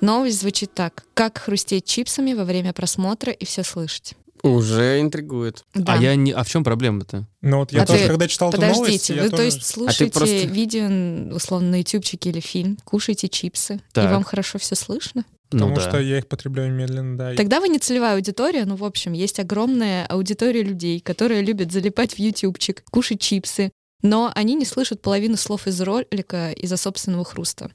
Новость 0.00 0.40
звучит 0.40 0.72
так. 0.74 1.04
Как 1.14 1.38
хрустеть 1.38 1.84
чипсами 1.84 2.32
во 2.32 2.44
время 2.44 2.72
просмотра 2.72 3.32
и 3.32 3.44
все 3.44 3.62
слышать. 3.62 4.14
Уже 4.42 5.00
интригует. 5.00 5.64
Да. 5.74 5.94
А 5.94 5.96
я 5.98 6.14
не. 6.16 6.32
А 6.32 6.42
в 6.42 6.48
чем 6.48 6.64
проблема-то? 6.64 7.26
Ну 7.42 7.58
вот 7.58 7.72
я 7.72 7.82
А 7.82 7.86
тоже, 7.86 8.00
ты- 8.02 8.08
когда 8.08 8.28
читал 8.28 8.50
эту 8.50 8.60
новость, 8.60 8.78
Подождите, 8.80 9.14
я 9.14 9.22
вы 9.22 9.28
тоже- 9.30 9.36
то 9.36 9.44
есть 9.44 9.66
слушаете 9.66 10.12
просто- 10.12 10.46
видео, 10.46 11.34
условно, 11.34 11.70
на 11.70 11.78
ютубчике 11.80 12.30
или 12.30 12.40
фильм, 12.40 12.78
кушаете 12.84 13.28
чипсы, 13.28 13.80
Так. 13.92 14.04
и 14.04 14.08
вам 14.12 14.22
хорошо 14.24 14.58
все 14.58 14.74
слышно? 14.74 15.24
Потому 15.50 15.70
ну 15.70 15.76
да. 15.76 15.88
что 15.88 15.98
я 15.98 16.18
их 16.18 16.26
потребляю 16.26 16.70
медленно, 16.74 17.16
да. 17.16 17.34
Тогда 17.34 17.60
вы 17.60 17.68
не 17.68 17.78
целевая 17.78 18.16
аудитория, 18.16 18.66
ну, 18.66 18.76
в 18.76 18.84
общем, 18.84 19.14
есть 19.14 19.40
огромная 19.40 20.04
аудитория 20.04 20.62
людей, 20.62 21.00
которые 21.00 21.40
любят 21.40 21.72
залипать 21.72 22.12
в 22.12 22.18
ютубчик, 22.18 22.82
кушать 22.90 23.20
чипсы, 23.20 23.70
но 24.02 24.32
они 24.34 24.54
не 24.54 24.64
слышат 24.64 25.02
половину 25.02 25.36
слов 25.36 25.66
из 25.66 25.80
ролика 25.80 26.52
из-за 26.52 26.76
собственного 26.76 27.24
хруста. 27.24 27.70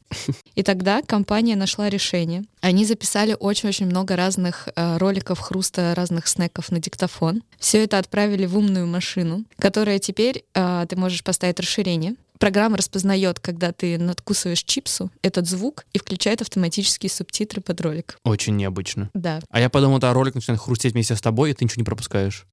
И 0.56 0.63
тогда 0.63 1.01
компания 1.01 1.56
нашла 1.56 1.89
решение. 1.89 2.44
Они 2.62 2.86
записали 2.86 3.36
очень-очень 3.39 3.86
много 3.86 4.15
разных 4.15 4.70
э, 4.75 4.98
роликов 4.98 5.39
хруста 5.39 5.94
разных 5.96 6.27
снеков 6.27 6.72
на 6.72 6.80
диктофон. 6.80 7.44
Все 7.60 7.84
это 7.84 7.98
отправили 7.98 8.46
в 8.46 8.58
умную 8.58 8.88
машину, 8.88 9.44
которая 9.58 10.00
теперь 10.00 10.46
э, 10.53 10.86
ты 10.88 10.96
можешь 10.96 11.24
поставить 11.24 11.60
расширение. 11.60 12.15
Программа 12.39 12.77
распознает, 12.77 13.39
когда 13.39 13.72
ты 13.72 13.98
надкусываешь 13.98 14.63
чипсу, 14.63 15.10
этот 15.22 15.48
звук 15.48 15.86
и 15.94 16.00
включает 16.00 16.42
автоматические 16.42 17.10
субтитры 17.10 17.62
под 17.62 17.80
ролик. 17.80 18.18
Очень 18.25 18.58
необычно. 18.58 19.10
Да. 19.13 19.39
А 19.50 19.62
я 19.62 19.70
подумал, 19.70 20.00
да, 20.00 20.13
ролик 20.13 20.36
начинает 20.36 20.60
хрустеть 20.60 20.94
вместе 20.94 21.15
с 21.15 21.22
тобой, 21.22 21.51
и 21.51 21.53
ты 21.53 21.63
ничего 21.63 21.80
не 21.80 21.86
пропускаешь. 21.86 22.46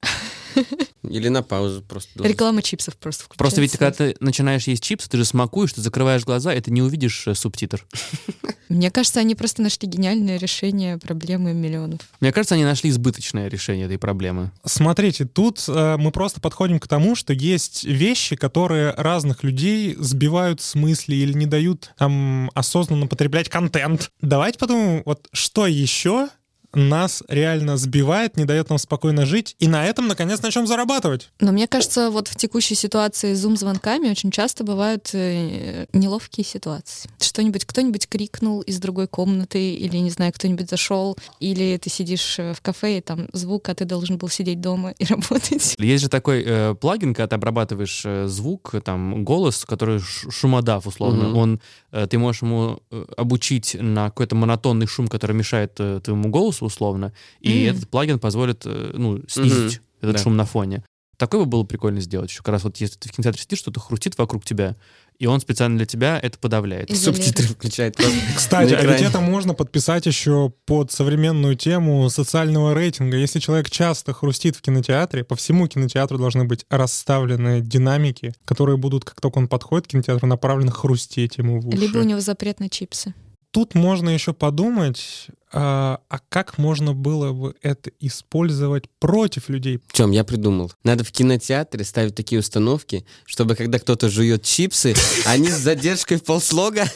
Или 1.02 1.28
на 1.28 1.42
паузу 1.42 1.83
просто. 1.83 2.11
должен. 2.16 2.33
Реклама 2.33 2.62
чипсов 2.62 2.97
просто 2.97 3.25
включается. 3.25 3.38
Просто 3.38 3.61
ведь, 3.61 3.73
когда 3.73 3.92
ты 3.92 4.16
начинаешь 4.21 4.66
есть 4.66 4.83
чипсы, 4.83 5.09
ты 5.09 5.16
же 5.16 5.25
смакуешь, 5.25 5.73
ты 5.73 5.80
закрываешь 5.80 6.25
глаза, 6.25 6.54
и 6.54 6.61
ты 6.61 6.71
не 6.71 6.83
увидишь 6.83 7.26
э, 7.26 7.35
субтитр. 7.35 7.87
Мне 8.69 8.90
кажется, 8.90 9.19
они 9.19 9.35
просто 9.35 9.62
нашли 9.62 9.88
гениальное 9.88 10.37
решение 10.37 10.97
проблемы 10.97 11.52
миллионов. 11.54 12.00
Мне 12.21 12.33
кажется, 12.33 12.54
они 12.54 12.64
нашли 12.64 12.90
избыточное 12.90 13.49
решение 13.49 13.87
этой 13.87 13.99
проблемы. 13.99 14.52
Смотрите, 14.64 15.25
тут 15.25 15.64
э, 15.66 15.97
мы 15.99 16.12
просто 16.12 16.40
подходим 16.40 16.78
к 16.78 16.87
тому, 16.87 17.16
что 17.16 17.33
есть 17.33 17.85
вещи, 17.85 18.37
которые 18.37 18.92
разных 18.97 19.42
людей 19.42 19.97
сбивают 19.99 20.61
с 20.61 20.75
мысли 20.75 21.16
или 21.16 21.33
не 21.33 21.47
дают 21.47 21.92
там 21.99 22.50
осознанно 22.54 23.07
потреблять 23.07 23.49
контент. 23.49 24.11
Давайте 24.21 24.59
подумаем, 24.59 25.02
вот 25.04 25.28
что 25.33 25.66
еще 25.66 26.28
нас 26.74 27.22
реально 27.28 27.76
сбивает, 27.76 28.36
не 28.36 28.44
дает 28.44 28.68
нам 28.68 28.78
спокойно 28.78 29.26
жить, 29.26 29.56
и 29.58 29.68
на 29.68 29.86
этом, 29.86 30.08
наконец, 30.08 30.42
начнем 30.42 30.66
зарабатывать. 30.66 31.30
Но 31.40 31.52
мне 31.52 31.66
кажется, 31.66 32.10
вот 32.10 32.28
в 32.28 32.36
текущей 32.36 32.74
ситуации 32.74 33.34
с 33.34 33.40
зум-звонками 33.40 34.08
очень 34.08 34.30
часто 34.30 34.64
бывают 34.64 35.10
э, 35.12 35.86
неловкие 35.92 36.44
ситуации. 36.44 37.10
Что-нибудь, 37.20 37.64
кто-нибудь 37.64 38.08
крикнул 38.08 38.60
из 38.60 38.78
другой 38.78 39.08
комнаты, 39.08 39.74
или, 39.74 39.96
не 39.96 40.10
знаю, 40.10 40.32
кто-нибудь 40.32 40.68
зашел, 40.68 41.16
или 41.40 41.76
ты 41.76 41.90
сидишь 41.90 42.38
э, 42.38 42.54
в 42.54 42.60
кафе, 42.60 42.98
и 42.98 43.00
там 43.00 43.28
звук, 43.32 43.68
а 43.68 43.74
ты 43.74 43.84
должен 43.84 44.18
был 44.18 44.28
сидеть 44.28 44.60
дома 44.60 44.90
и 44.98 45.04
работать. 45.12 45.74
Есть 45.78 46.04
же 46.04 46.08
такой 46.08 46.42
э, 46.46 46.74
плагин, 46.74 47.14
когда 47.14 47.28
ты 47.28 47.34
обрабатываешь 47.36 48.02
э, 48.04 48.26
звук, 48.26 48.74
там, 48.84 49.24
голос, 49.24 49.64
который 49.64 50.00
шумодав, 50.00 50.86
условно. 50.86 51.28
Мгм. 51.28 51.36
Он, 51.36 51.60
э, 51.92 52.06
ты 52.06 52.18
можешь 52.18 52.42
ему 52.42 52.80
обучить 53.16 53.76
на 53.78 54.06
какой-то 54.06 54.34
монотонный 54.34 54.86
шум, 54.86 55.08
который 55.08 55.36
мешает 55.36 55.72
э, 55.78 56.00
твоему 56.02 56.28
голосу, 56.28 56.59
условно, 56.64 57.12
и 57.40 57.66
Мгм. 57.68 57.76
этот 57.76 57.88
плагин 57.88 58.18
позволит, 58.18 58.62
э, 58.66 58.92
ну, 58.94 59.20
снизить 59.28 59.80
этот 60.00 60.16
Да. 60.16 60.22
шум 60.22 60.36
на 60.36 60.44
фоне. 60.44 60.84
Такое 61.16 61.40
бы 61.40 61.46
было 61.46 61.64
прикольно 61.64 62.00
сделать 62.00 62.30
еще. 62.30 62.38
Как 62.38 62.48
раз 62.48 62.64
вот 62.64 62.78
если 62.78 62.96
ты 62.98 63.10
в 63.10 63.12
кинотеатре 63.12 63.42
сидишь, 63.42 63.58
что-то 63.58 63.78
хрустит 63.78 64.16
вокруг 64.16 64.42
тебя, 64.42 64.76
и 65.18 65.26
он 65.26 65.38
специально 65.40 65.76
для 65.76 65.84
тебя 65.84 66.18
это 66.18 66.38
подавляет. 66.38 66.90
Изолирует. 66.90 67.26
Субтитры 67.26 67.54
включает. 67.54 67.96
Кстати, 68.36 68.72
а 68.72 68.82
ведь 68.86 69.02
это 69.02 69.20
можно 69.20 69.52
подписать 69.52 70.06
еще 70.06 70.50
под 70.64 70.90
современную 70.92 71.56
тему 71.56 72.08
социального 72.08 72.72
рейтинга. 72.72 73.18
Если 73.18 73.38
человек 73.38 73.68
часто 73.68 74.14
хрустит 74.14 74.56
в 74.56 74.62
кинотеатре, 74.62 75.22
по 75.22 75.36
всему 75.36 75.68
кинотеатру 75.68 76.16
должны 76.16 76.44
быть 76.46 76.64
расставлены 76.70 77.60
динамики, 77.60 78.32
которые 78.46 78.78
будут, 78.78 79.04
как 79.04 79.20
только 79.20 79.36
он 79.36 79.48
подходит 79.48 79.88
к 79.88 79.90
кинотеатру, 79.90 80.26
направлены 80.26 80.72
хрустеть 80.72 81.36
ему 81.36 81.60
в 81.60 81.68
уши. 81.68 81.76
Либо 81.76 81.98
у 81.98 82.02
него 82.02 82.20
запрет 82.20 82.60
на 82.60 82.70
чипсы. 82.70 83.12
Тут 83.52 83.75
можно 83.75 84.11
еще 84.11 84.33
подумать, 84.33 85.26
а, 85.52 85.99
а 86.09 86.19
как 86.28 86.57
можно 86.57 86.92
было 86.92 87.33
бы 87.33 87.54
это 87.62 87.90
использовать 87.99 88.85
против 89.00 89.49
людей? 89.49 89.80
В 89.88 89.92
чем 89.92 90.12
я 90.12 90.23
придумал? 90.23 90.71
Надо 90.85 91.02
в 91.02 91.11
кинотеатре 91.11 91.85
ставить 91.85 92.14
такие 92.14 92.38
установки, 92.38 93.04
чтобы 93.25 93.57
когда 93.57 93.80
кто-то 93.80 94.09
жует 94.09 94.45
чипсы, 94.45 94.95
они 95.26 95.49
с 95.49 95.57
задержкой 95.59 96.19
в 96.19 96.25
полслога. 96.25 96.87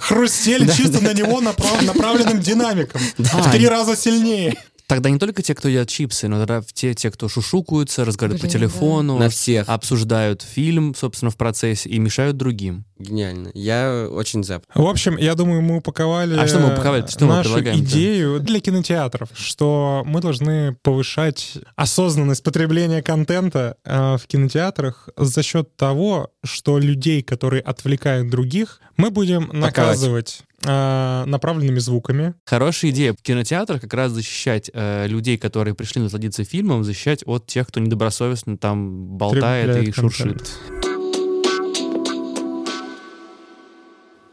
Хрустели 0.00 0.70
чисто 0.70 1.02
на 1.02 1.12
него 1.14 1.40
направ- 1.40 1.82
направленным 1.84 2.40
динамиком. 2.40 3.00
В 3.16 3.50
три 3.50 3.66
раза 3.66 3.96
сильнее. 3.96 4.56
Тогда 4.88 5.10
не 5.10 5.18
только 5.18 5.42
те, 5.42 5.54
кто 5.54 5.68
едят 5.68 5.88
чипсы, 5.90 6.28
но 6.28 6.38
тогда 6.38 6.62
те, 6.72 6.94
те 6.94 7.10
кто 7.10 7.28
шушукаются, 7.28 8.06
разговаривают 8.06 8.40
по 8.40 8.48
Блин, 8.48 8.58
телефону, 8.58 9.18
На 9.18 9.28
всех. 9.28 9.68
обсуждают 9.68 10.40
фильм, 10.42 10.94
собственно, 10.94 11.30
в 11.30 11.36
процессе 11.36 11.90
и 11.90 11.98
мешают 11.98 12.38
другим. 12.38 12.86
Гениально. 12.98 13.50
Я 13.54 14.08
очень 14.10 14.42
за. 14.42 14.60
В 14.74 14.86
общем, 14.86 15.16
я 15.18 15.34
думаю, 15.34 15.60
мы 15.60 15.76
упаковали, 15.76 16.34
А 16.38 16.48
что 16.48 16.58
мы 16.58 16.72
упаковали? 16.72 17.06
Что 17.06 17.26
мы 17.26 17.34
нашу 17.34 17.52
предлагаем-то? 17.54 17.84
идею 17.84 18.40
для 18.40 18.60
кинотеатров, 18.60 19.28
что 19.34 20.02
мы 20.06 20.20
должны 20.22 20.74
повышать 20.82 21.58
осознанность 21.76 22.42
потребления 22.42 23.02
контента 23.02 23.76
э, 23.84 24.16
в 24.16 24.26
кинотеатрах 24.26 25.10
за 25.16 25.42
счет 25.42 25.76
того, 25.76 26.30
что 26.48 26.78
людей, 26.78 27.22
которые 27.22 27.62
отвлекают 27.62 28.30
других, 28.30 28.80
мы 28.96 29.10
будем 29.10 29.50
наказывать 29.52 30.42
э, 30.64 31.24
направленными 31.26 31.78
звуками. 31.78 32.34
Хорошая 32.44 32.90
идея. 32.90 33.12
В 33.12 33.22
кинотеатрах 33.22 33.82
как 33.82 33.94
раз 33.94 34.12
защищать 34.12 34.70
э, 34.72 35.06
людей, 35.06 35.38
которые 35.38 35.74
пришли 35.74 36.02
насладиться 36.02 36.44
фильмом, 36.44 36.84
защищать 36.84 37.22
от 37.26 37.46
тех, 37.46 37.68
кто 37.68 37.80
недобросовестно 37.80 38.58
там 38.58 39.16
болтает 39.16 39.66
и 39.66 39.68
Потребляет 39.68 39.94
шуршит. 39.94 40.26
контент. 40.26 40.98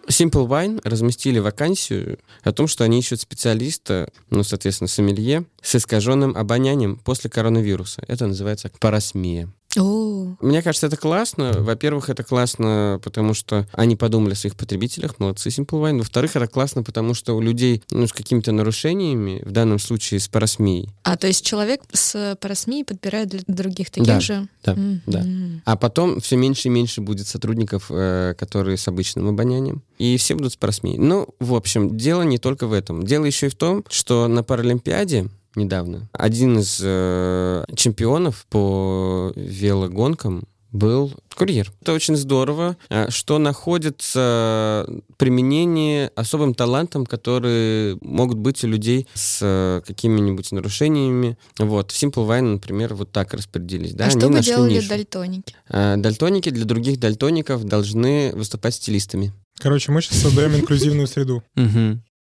Simple 0.08 0.48
Wine 0.48 0.82
разместили 0.84 1.40
вакансию 1.40 2.20
о 2.44 2.52
том, 2.52 2.68
что 2.68 2.84
они 2.84 3.00
ищут 3.00 3.22
специалиста, 3.22 4.10
ну, 4.30 4.44
соответственно, 4.44 4.88
сомелье, 4.88 5.46
с 5.62 5.76
искаженным 5.76 6.38
обонянием 6.38 6.98
после 6.98 7.30
коронавируса. 7.30 8.04
Это 8.08 8.28
называется 8.28 8.72
парасмия. 8.80 9.50
О, 9.78 10.36
Мне 10.42 10.62
кажется, 10.62 10.88
это 10.88 10.98
классно. 10.98 11.52
Во-первых, 11.60 12.10
это 12.10 12.24
классно, 12.24 13.00
потому 13.04 13.34
что 13.34 13.68
они 13.74 13.96
подумали 13.96 14.34
о 14.34 14.36
своих 14.36 14.56
потребителях, 14.56 15.20
молодцы 15.20 15.50
Simple 15.50 15.82
Wine. 15.82 15.98
Во-вторых, 16.00 16.36
это 16.36 16.48
классно, 16.48 16.84
потому 16.84 17.14
что 17.14 17.34
у 17.36 17.42
людей 17.42 17.84
ну, 17.92 18.08
с 18.08 18.14
какими-то 18.14 18.52
нарушениями, 18.52 19.42
в 19.46 19.52
данном 19.52 19.80
случае 19.80 20.20
с 20.20 20.28
парасмией, 20.28 20.90
а 21.04 21.18
то 21.18 21.28
есть 21.28 21.46
человек 21.46 21.82
с 21.92 22.38
парасмией 22.42 22.84
подбирает 22.86 23.30
для 23.30 23.42
других 23.48 23.90
таких 23.90 24.08
Да, 24.08 24.20
же? 24.20 24.48
да, 24.64 24.74
Мгм. 24.76 25.02
да. 25.06 25.26
А 25.66 25.76
потом 25.78 26.20
все 26.22 26.36
меньше 26.36 26.68
и 26.68 26.72
меньше 26.72 27.02
будет 27.02 27.28
сотрудников, 27.28 27.88
э, 27.90 28.34
которые 28.38 28.78
с 28.78 28.88
обычным 28.88 29.28
обонянием. 29.28 29.82
И 29.98 30.18
все 30.18 30.36
будут 30.36 30.54
с 30.54 30.58
парасмией. 30.58 30.98
Ну, 30.98 31.28
в 31.40 31.54
общем, 31.56 31.98
дело 31.98 32.24
не 32.24 32.38
только 32.38 32.68
в 32.68 32.74
этом. 32.74 33.04
Дело 33.04 33.26
еще 33.26 33.48
и 33.48 33.50
в 33.50 33.56
том, 33.56 33.84
что 33.90 34.28
на 34.28 34.44
Паралимпиаде 34.44 35.28
недавно. 35.56 36.10
Один 36.14 36.60
из 36.60 36.80
э, 36.84 37.64
чемпионов 37.76 38.46
по 38.50 39.32
велогонкам 39.36 40.44
был 40.72 41.14
курьер. 41.38 41.72
Это 41.82 41.94
очень 41.94 42.18
здорово, 42.18 42.76
э, 42.90 43.10
что 43.10 43.38
находится 43.40 44.86
применение 45.18 46.12
особым 46.16 46.54
талантам, 46.54 47.06
которые 47.06 47.98
могут 48.02 48.38
быть 48.38 48.62
у 48.64 48.68
людей 48.68 49.08
с 49.14 49.40
э, 49.42 49.82
какими-нибудь 49.88 50.52
нарушениями. 50.52 51.38
Вот, 51.60 51.92
в 51.92 51.96
Simple 52.04 52.28
Wine, 52.28 52.54
например, 52.54 52.94
вот 52.94 53.12
так 53.12 53.34
распределились. 53.34 53.94
Да? 53.94 54.06
а 54.06 54.08
Они 54.10 54.20
что 54.20 54.28
бы 54.28 54.36
нашли 54.36 54.52
делали 54.52 54.74
нишу. 54.76 54.90
дальтоники? 54.90 55.56
А, 55.70 55.96
Дальтоники 55.96 56.50
для 56.50 56.66
других 56.66 57.00
дальтоников 57.00 57.64
должны 57.64 58.34
выступать 58.36 58.76
стилистами. 58.76 59.32
Короче, 59.60 59.94
мы 59.94 60.02
сейчас 60.02 60.20
создаем 60.20 60.56
инклюзивную 60.56 61.08
среду. 61.08 61.42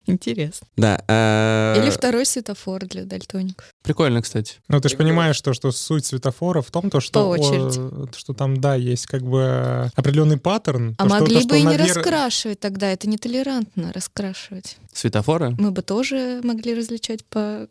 Интересно. 0.05 0.67
Да. 0.75 1.01
а, 1.07 1.75
Или 1.81 1.89
второй 1.89 2.25
светофор 2.25 2.85
для 2.85 3.05
дальтоников. 3.05 3.65
Прикольно, 3.83 4.21
кстати. 4.21 4.55
Ну, 4.67 4.81
ты 4.81 4.89
же 4.89 4.97
понимаешь, 4.97 5.35
что, 5.35 5.53
что 5.53 5.71
суть 5.71 6.05
светофора 6.05 6.61
в 6.61 6.71
том, 6.71 6.89
то, 6.89 6.99
что, 6.99 7.29
о, 7.31 8.07
что 8.15 8.33
там, 8.33 8.59
да, 8.59 8.75
есть 8.75 9.05
как 9.07 9.21
бы 9.23 9.89
определенный 9.95 10.37
паттерн. 10.37 10.95
А 10.97 11.03
то, 11.03 11.09
что- 11.09 11.19
могли 11.19 11.35
то, 11.35 11.41
бы 11.41 11.47
что 11.49 11.55
и 11.55 11.61
не 11.61 11.67
навер- 11.77 11.87
раскрашивать 11.95 12.59
тогда, 12.59 12.87
это 12.91 13.07
нетолерантно 13.07 13.91
раскрашивать. 13.93 14.77
Светофоры? 14.91 15.51
Мы 15.57 15.71
бы 15.71 15.81
тоже 15.81 16.41
могли 16.43 16.73
различать 16.75 17.23
по 17.25 17.67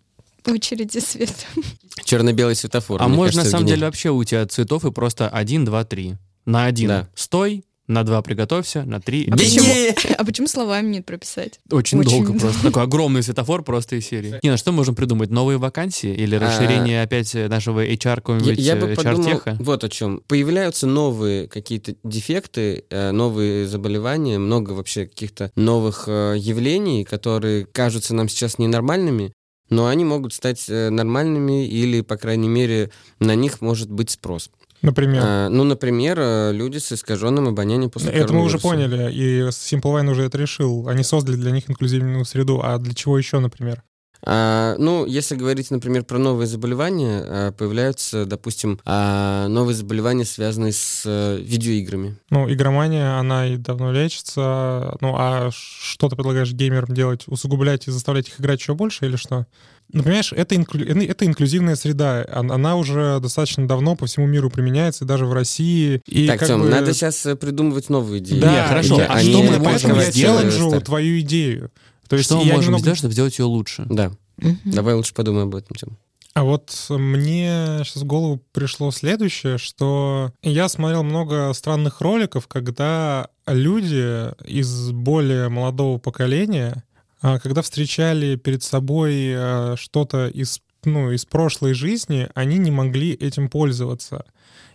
очереди 0.46 0.98
света. 0.98 1.32
Черно-белый 2.04 2.54
светофор. 2.56 3.00
А 3.02 3.08
можно 3.08 3.18
на 3.18 3.26
кажется, 3.42 3.50
самом 3.50 3.66
деле 3.66 3.76
гениально. 3.76 3.86
вообще 3.86 4.10
у 4.10 4.24
тебя 4.24 4.46
цветов 4.46 4.84
и 4.84 4.90
просто 4.90 5.28
один, 5.28 5.64
два, 5.64 5.84
три. 5.84 6.16
На 6.46 6.64
один 6.64 6.88
Да. 6.88 7.08
стой, 7.14 7.64
на 7.92 8.04
два 8.04 8.22
приготовься, 8.22 8.82
на 8.84 9.00
три... 9.00 9.28
А 9.30 9.37
почему, 9.37 9.66
а 10.18 10.25
почему 10.25 10.46
словами 10.49 10.88
нет 10.88 11.06
прописать? 11.06 11.61
Очень, 11.70 12.00
Очень 12.00 12.25
долго 12.25 12.38
просто. 12.38 12.62
Такой 12.62 12.82
огромный 12.82 13.22
светофор 13.22 13.62
просто 13.62 13.96
из 13.96 14.06
серии. 14.06 14.38
Не, 14.42 14.50
ну 14.50 14.56
что 14.56 14.72
можем 14.72 14.94
придумать? 14.94 15.30
Новые 15.30 15.58
вакансии 15.58 16.12
или 16.12 16.37
А, 16.37 16.40
расширение 16.40 17.02
опять 17.02 17.34
нашего 17.34 17.84
HR 17.87 18.16
какого-нибудь 18.16 18.58
я 18.58 18.76
бы 18.76 18.88
э, 18.88 18.94
подумал 18.96 19.20
HR-теха? 19.20 19.56
вот 19.61 19.84
о 19.84 19.88
чем. 19.88 20.22
Появляются 20.26 20.87
новые 20.87 21.49
какие-то 21.49 21.94
дефекты, 22.02 22.84
э, 22.90 23.11
новые 23.12 23.66
заболевания, 23.66 24.38
много 24.38 24.72
вообще 24.72 25.06
каких-то 25.06 25.50
новых 25.56 26.04
э, 26.06 26.34
явлений, 26.38 27.04
которые 27.04 27.66
кажутся 27.66 28.14
нам 28.14 28.28
сейчас 28.28 28.58
ненормальными, 28.58 29.32
но 29.70 29.87
они 29.87 30.04
могут 30.04 30.34
стать 30.34 30.64
э, 30.68 30.90
нормальными 30.90 31.66
или, 31.66 32.02
по 32.02 32.16
крайней 32.16 32.49
мере, 32.49 32.90
на 33.20 33.34
них 33.34 33.61
может 33.61 33.90
быть 33.90 34.11
спрос. 34.11 34.50
Например. 34.82 35.22
А, 35.24 35.48
ну, 35.48 35.62
например, 35.64 36.18
э, 36.18 36.52
люди 36.52 36.78
с 36.78 36.92
искаженным 36.92 37.48
обонянием 37.48 37.88
после 37.88 38.10
Это 38.10 38.32
мы 38.32 38.42
уже 38.42 38.58
поняли, 38.58 39.12
и 39.12 39.40
Simple 39.48 39.82
Wine 39.82 40.10
уже 40.10 40.24
это 40.24 40.36
решил. 40.38 40.88
Они 40.88 41.04
создали 41.04 41.36
для 41.36 41.52
них 41.52 41.70
инклюзивную 41.70 42.24
среду. 42.24 42.60
А 42.62 42.78
для 42.78 42.92
чего 42.92 43.16
еще, 43.16 43.38
например? 43.38 43.84
А, 44.25 44.76
ну, 44.79 45.05
если 45.05 45.35
говорить, 45.35 45.71
например, 45.71 46.05
про 46.05 46.19
новые 46.19 46.47
заболевания, 46.47 47.23
а, 47.26 47.52
появляются, 47.52 48.25
допустим, 48.25 48.79
а, 48.85 49.49
новые 49.49 49.75
заболевания, 49.75 50.25
связанные 50.25 50.73
с 50.73 51.02
э, 51.05 51.38
видеоиграми. 51.41 52.17
Ну, 52.31 52.52
игромания, 52.52 53.19
она 53.19 53.49
и 53.49 53.57
давно 53.57 53.91
лечится. 53.93 54.97
Ну, 55.00 55.14
а 55.19 55.50
что 55.52 56.09
ты 56.09 56.14
предлагаешь 56.17 56.52
геймерам 56.52 56.95
делать? 56.95 57.25
Усугублять 57.26 57.88
и 57.88 57.91
заставлять 57.91 58.29
их 58.29 58.41
играть 58.41 58.61
еще 58.61 58.75
больше 58.75 59.07
или 59.07 59.17
что? 59.17 59.47
Ну, 59.93 60.02
понимаешь, 60.05 60.33
это, 60.33 60.55
инклю- 60.55 60.87
э, 60.87 61.05
это 61.07 61.26
инклюзивная 61.26 61.75
среда. 61.76 62.25
Она, 62.31 62.76
уже 62.76 63.19
достаточно 63.21 63.67
давно 63.67 63.97
по 63.97 64.07
всему 64.07 64.26
миру 64.26 64.50
применяется, 64.50 65.05
и 65.05 65.09
даже 65.09 65.26
в 65.26 65.33
России. 65.33 66.00
И 66.07 66.29
так, 66.29 66.38
как 66.38 66.49
Тём, 66.49 66.62
бы- 66.62 66.69
надо 66.69 66.95
сейчас 66.95 67.26
придумывать 67.41 67.91
новые 67.91 68.21
идеи. 68.23 68.38
Да, 68.41 68.52
Не, 68.62 68.69
хорошо, 68.69 69.00
и- 69.00 69.05
а 69.09 69.19
что 69.19 69.43
мы 69.43 69.62
поэтому 69.62 69.97
я 69.97 70.11
сделать, 70.11 70.52
челленджу 70.55 70.81
твою 70.81 71.19
идею. 71.21 71.71
То 72.12 72.16
есть 72.16 72.26
Что 72.28 72.37
мы 72.40 72.45
можем 72.45 72.61
немного- 72.64 72.81
сделать, 72.83 72.99
чтобы 72.99 73.12
сделать 73.14 73.38
ее 73.38 73.47
лучше? 73.47 73.87
Да, 73.88 74.12
давай 74.66 74.92
лучше 74.95 75.14
подумаем 75.14 75.49
об 75.49 75.54
этом, 75.54 75.75
Тём. 75.75 75.97
А 76.35 76.45
вот 76.45 76.71
мне 76.90 77.78
сейчас 77.85 78.02
в 78.02 78.04
голову 78.04 78.38
пришло 78.52 78.90
следующее, 78.90 79.57
что 79.57 80.31
я 80.42 80.69
смотрел 80.69 81.04
много 81.04 81.50
странных 81.54 82.02
роликов, 82.02 82.49
когда 82.49 83.28
люди 83.47 84.28
из 84.47 84.90
более 84.90 85.49
молодого 85.49 85.97
поколения, 85.97 86.85
а, 87.23 87.38
когда 87.38 87.62
встречали 87.62 88.37
перед 88.37 88.62
собой 88.62 89.33
а, 89.35 89.75
что-то 89.78 90.28
из, 90.28 90.61
ну, 90.85 91.12
из 91.12 91.25
прошлой 91.25 91.73
жизни, 91.73 92.28
они 92.35 92.59
не 92.59 92.71
могли 92.71 93.12
этим 93.14 93.49
пользоваться. 93.49 94.26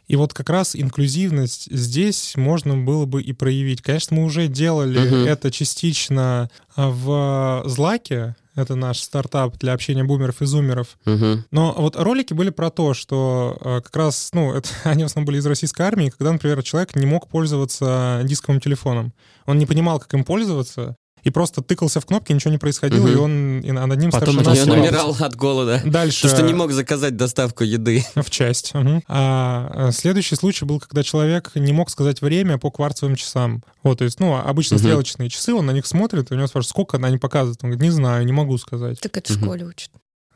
И 0.08 0.16
вот 0.16 0.34
как 0.34 0.50
раз 0.50 0.76
инклюзивность 0.76 1.68
здесь 1.72 2.36
можно 2.36 2.78
было 2.78 3.06
бы 3.06 3.22
и 3.22 3.34
проявить. 3.34 3.82
Конечно, 3.82 4.16
мы 4.16 4.24
уже 4.24 4.48
делали 4.48 5.00
Мгм. 5.00 5.26
это 5.26 5.52
частично 5.52 6.50
а, 6.76 6.90
в 6.90 7.64
Злаке, 7.68 8.36
это 8.56 8.76
наш 8.76 9.00
стартап 9.00 9.58
для 9.60 9.74
общения 9.74 10.04
бумеров 10.04 10.42
и 10.42 10.46
зумеров. 10.46 10.98
Мгм. 11.06 11.46
Но 11.52 11.76
вот 11.78 11.96
ролики 11.96 12.34
были 12.34 12.50
про 12.50 12.72
то, 12.72 12.94
что 12.96 13.56
э, 13.62 13.82
как 13.84 13.96
раз, 13.96 14.30
ну, 14.34 14.54
это, 14.54 14.70
они 14.84 15.04
в 15.04 15.08
основном 15.08 15.28
были 15.28 15.38
из 15.38 15.46
российской 15.46 15.84
армии, 15.84 16.10
когда, 16.10 16.32
например, 16.32 16.64
человек 16.64 16.96
не 16.96 17.06
мог 17.06 17.28
пользоваться 17.28 18.22
дисковым 18.24 18.60
телефоном. 18.60 19.14
Он 19.46 19.60
не 19.60 19.66
понимал, 19.68 20.00
как 20.00 20.12
им 20.16 20.24
пользоваться, 20.24 20.96
и 21.28 21.30
просто 21.30 21.62
тыкался 21.62 22.00
в 22.00 22.06
кнопки, 22.06 22.32
ничего 22.32 22.52
не 22.52 22.58
происходило, 22.58 23.06
Мгм. 23.06 23.14
и 23.14 23.16
он 23.18 23.60
и 23.60 23.72
над 23.74 24.00
ним 24.00 24.12
Потом 24.12 24.38
начал 24.38 24.52
ошибался. 24.52 24.80
умирал 24.82 25.16
от 25.20 25.36
голода. 25.36 25.82
Дальше. 25.86 26.22
То, 26.22 26.30
что 26.30 26.42
не 26.42 26.54
мог 26.54 26.72
заказать 26.72 27.18
доставку 27.18 27.66
еды. 27.66 28.06
В 28.16 28.30
часть. 28.30 28.74
мгм. 28.74 29.04
А, 29.10 29.88
а, 29.90 29.92
следующий 29.92 30.36
случай 30.36 30.64
был, 30.64 30.80
когда 30.80 31.04
человек 31.04 31.52
не 31.56 31.74
мог 31.74 31.90
сказать 31.90 32.22
время 32.22 32.58
по 32.58 32.72
кварцевым 32.72 33.16
часам. 33.18 33.62
Вот, 33.84 33.98
то 33.98 34.06
есть, 34.06 34.20
ну, 34.22 34.36
обычно 34.38 34.76
Мгм. 34.76 34.84
стрелочные 34.84 35.30
часы, 35.30 35.54
он 35.54 35.66
на 35.66 35.72
них 35.72 35.86
смотрит, 35.86 36.32
и 36.32 36.34
у 36.34 36.38
него 36.38 36.48
спрашивают, 36.48 36.70
сколько 36.70 36.98
они 36.98 37.18
показывают. 37.18 37.60
Он 37.62 37.72
говорит, 37.72 37.84
не 37.84 37.92
знаю, 37.92 38.26
не 38.26 38.32
могу 38.32 38.58
сказать. 38.58 39.00
Так 39.02 39.18
это 39.18 39.34
в 39.34 39.36
Мгм. 39.36 39.46
школе 39.46 39.66
учат. 39.66 39.92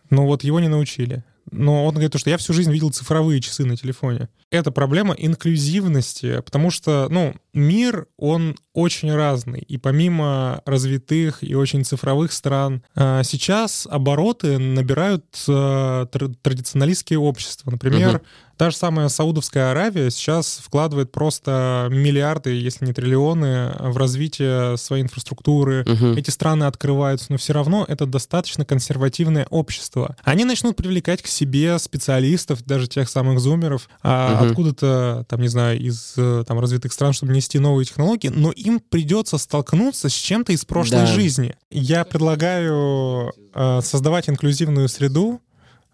Но 0.09 0.25
вот 0.27 0.43
его 0.43 0.59
не 0.59 0.67
научили. 0.67 1.23
Но 1.51 1.85
он 1.85 1.93
говорит, 1.93 2.17
что 2.19 2.29
я 2.29 2.37
всю 2.37 2.53
жизнь 2.53 2.71
видел 2.71 2.91
цифровые 2.91 3.39
часы 3.41 3.63
на 3.65 3.77
телефоне. 3.77 4.27
Это 4.51 4.69
проблема 4.71 5.13
инклюзивности, 5.17 6.41
потому 6.41 6.71
что, 6.71 7.07
ну, 7.09 7.33
мир, 7.53 8.07
он 8.17 8.55
очень 8.73 9.13
разный. 9.13 9.59
И 9.61 9.77
помимо 9.77 10.61
развитых 10.65 11.43
и 11.43 11.55
очень 11.55 11.83
цифровых 11.85 12.31
стран, 12.31 12.83
а, 12.95 13.23
сейчас 13.23 13.87
обороты 13.89 14.57
набирают 14.57 15.25
а, 15.47 16.05
тр- 16.05 16.35
традиционалистские 16.41 17.19
общества. 17.19 17.71
Например, 17.71 18.13
Мгм. 18.13 18.21
та 18.57 18.69
же 18.69 18.77
самая 18.77 19.09
Саудовская 19.09 19.71
Аравия 19.71 20.09
сейчас 20.09 20.61
вкладывает 20.63 21.11
просто 21.11 21.87
миллиарды, 21.91 22.51
если 22.51 22.85
не 22.85 22.93
триллионы, 22.93 23.73
в 23.79 23.97
развитие 23.97 24.77
своей 24.77 25.03
инфраструктуры, 25.03 25.83
Мгм. 25.85 26.13
эти 26.17 26.29
страны 26.29 26.63
открываются, 26.65 27.27
но 27.29 27.37
все 27.37 27.51
равно 27.53 27.83
это 27.87 28.05
достаточно 28.05 28.63
консервативное 28.63 29.47
общество. 29.49 30.15
Они 30.23 30.45
начнут 30.45 30.77
привлекать 30.77 31.21
к 31.21 31.27
себе 31.27 31.77
специалистов, 31.79 32.63
даже 32.65 32.87
тех 32.87 33.09
самых 33.09 33.39
зумеров, 33.41 33.89
а, 34.01 34.40
Мгм. 34.41 34.49
откуда-то, 34.51 35.25
там, 35.29 35.41
не 35.41 35.47
знаю, 35.47 35.79
из 35.79 36.13
э, 36.17 36.43
там, 36.47 36.59
развитых 36.59 36.93
стран, 36.93 37.13
чтобы 37.13 37.33
нести 37.33 37.59
новые 37.59 37.85
технологии, 37.85 38.29
но 38.29 38.51
им 38.51 38.79
придется 38.79 39.37
столкнуться 39.37 40.09
с 40.09 40.13
чем-то 40.13 40.51
из 40.53 40.65
прошлой 40.65 41.01
Да. 41.01 41.05
жизни. 41.07 41.55
Я 41.69 42.03
предлагаю 42.05 43.33
э, 43.53 43.81
создавать 43.81 44.29
инклюзивную 44.29 44.87
среду 44.89 45.41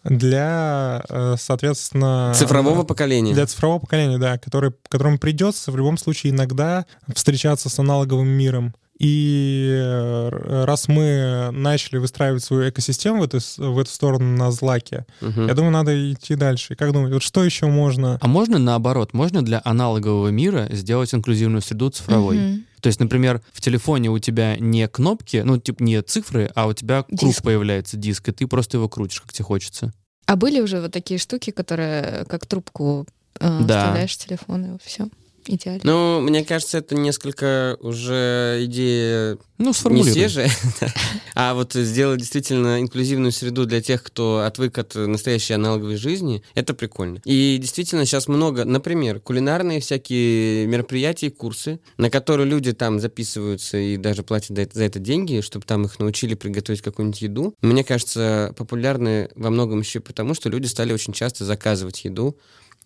для, 0.03 1.03
э, 1.09 1.35
соответственно... 1.37 2.33
Цифрового 2.35 2.83
поколения. 2.83 3.33
Для 3.33 3.45
цифрового 3.45 3.79
поколения, 3.79 4.17
да, 4.17 4.37
который, 4.37 4.71
которому 4.89 5.17
придется 5.17 5.71
в 5.71 5.77
любом 5.77 5.97
случае 5.97 6.31
иногда 6.31 6.85
встречаться 7.13 7.69
с 7.69 7.79
аналоговым 7.79 8.27
миром. 8.27 8.73
И 8.99 9.69
э, 9.71 10.63
раз 10.65 10.87
мы 10.87 11.49
начали 11.51 11.97
выстраивать 11.97 12.43
свою 12.43 12.69
экосистему 12.69 13.21
в 13.21 13.23
эту, 13.23 13.37
в 13.57 13.77
эту 13.79 13.89
сторону 13.91 14.35
на 14.35 14.51
злаке, 14.51 15.05
Мгм. 15.21 15.47
я 15.47 15.53
думаю, 15.53 15.71
надо 15.71 16.11
идти 16.13 16.35
дальше. 16.35 16.75
Как 16.75 16.91
думаете, 16.93 17.13
вот 17.13 17.23
что 17.23 17.43
еще 17.43 17.67
можно? 17.67 18.17
А 18.21 18.27
можно 18.27 18.57
наоборот, 18.57 19.13
можно 19.13 19.43
для 19.43 19.61
аналогового 19.63 20.29
мира 20.29 20.67
сделать 20.71 21.13
инклюзивную 21.13 21.61
среду 21.61 21.89
цифровой? 21.89 22.37
Мгм. 22.37 22.63
То 22.81 22.87
есть, 22.87 22.99
например, 22.99 23.41
в 23.53 23.61
телефоне 23.61 24.09
у 24.09 24.19
тебя 24.19 24.55
не 24.57 24.87
кнопки, 24.87 25.41
ну, 25.43 25.57
типа 25.59 25.83
не 25.83 26.01
цифры, 26.01 26.51
а 26.55 26.67
у 26.67 26.73
тебя 26.73 27.03
круг 27.03 27.19
Диск. 27.19 27.43
появляется, 27.43 27.97
диск, 27.97 28.29
и 28.29 28.31
ты 28.31 28.47
просто 28.47 28.77
его 28.77 28.87
крутишь, 28.89 29.21
как 29.21 29.33
тебе 29.33 29.45
хочется. 29.45 29.93
А 30.25 30.35
были 30.35 30.59
уже 30.61 30.81
вот 30.81 30.91
такие 30.91 31.19
штуки, 31.19 31.51
которые 31.51 32.25
как 32.25 32.45
трубку 32.45 33.05
э, 33.39 33.59
Да. 33.63 33.79
вставляешь 33.79 34.11
в 34.13 34.17
телефон, 34.25 34.75
и 34.75 34.77
все. 34.83 35.07
Идеально. 35.47 35.81
Ну, 35.83 36.21
мне 36.21 36.43
кажется, 36.43 36.77
это 36.77 36.95
несколько 36.95 37.77
уже 37.79 38.59
идея 38.65 39.37
Ну, 39.57 39.71
не 39.89 40.03
свежая, 40.03 40.49
а 41.35 41.53
вот 41.53 41.73
сделать 41.73 42.19
действительно 42.19 42.81
инклюзивную 42.81 43.31
среду 43.31 43.65
для 43.65 43.81
тех, 43.81 44.03
кто 44.03 44.39
отвык 44.39 44.77
от 44.77 44.95
настоящей 44.95 45.53
аналоговой 45.53 45.95
жизни, 45.95 46.43
это 46.53 46.73
прикольно. 46.73 47.21
И 47.23 47.57
действительно 47.59 48.05
сейчас 48.05 48.27
много, 48.27 48.65
например, 48.65 49.19
кулинарные 49.19 49.79
всякие 49.79 50.67
мероприятия 50.67 51.27
и 51.27 51.31
курсы, 51.31 51.79
на 51.97 52.09
которые 52.09 52.47
люди 52.47 52.73
там 52.73 52.99
записываются 52.99 53.77
и 53.77 53.97
даже 53.97 54.23
платят 54.23 54.55
за 54.55 54.63
это, 54.63 54.77
за 54.77 54.83
это 54.83 54.99
деньги, 54.99 55.41
чтобы 55.41 55.65
там 55.65 55.85
их 55.85 55.97
научили 55.99 56.33
приготовить 56.35 56.81
какую-нибудь 56.81 57.21
еду. 57.21 57.55
Мне 57.61 57.83
кажется, 57.83 58.53
популярны 58.57 59.29
во 59.35 59.49
многом 59.49 59.79
еще 59.79 60.01
потому, 60.01 60.33
что 60.33 60.49
люди 60.49 60.65
стали 60.65 60.91
очень 60.93 61.13
часто 61.13 61.45
заказывать 61.45 62.03
еду 62.03 62.37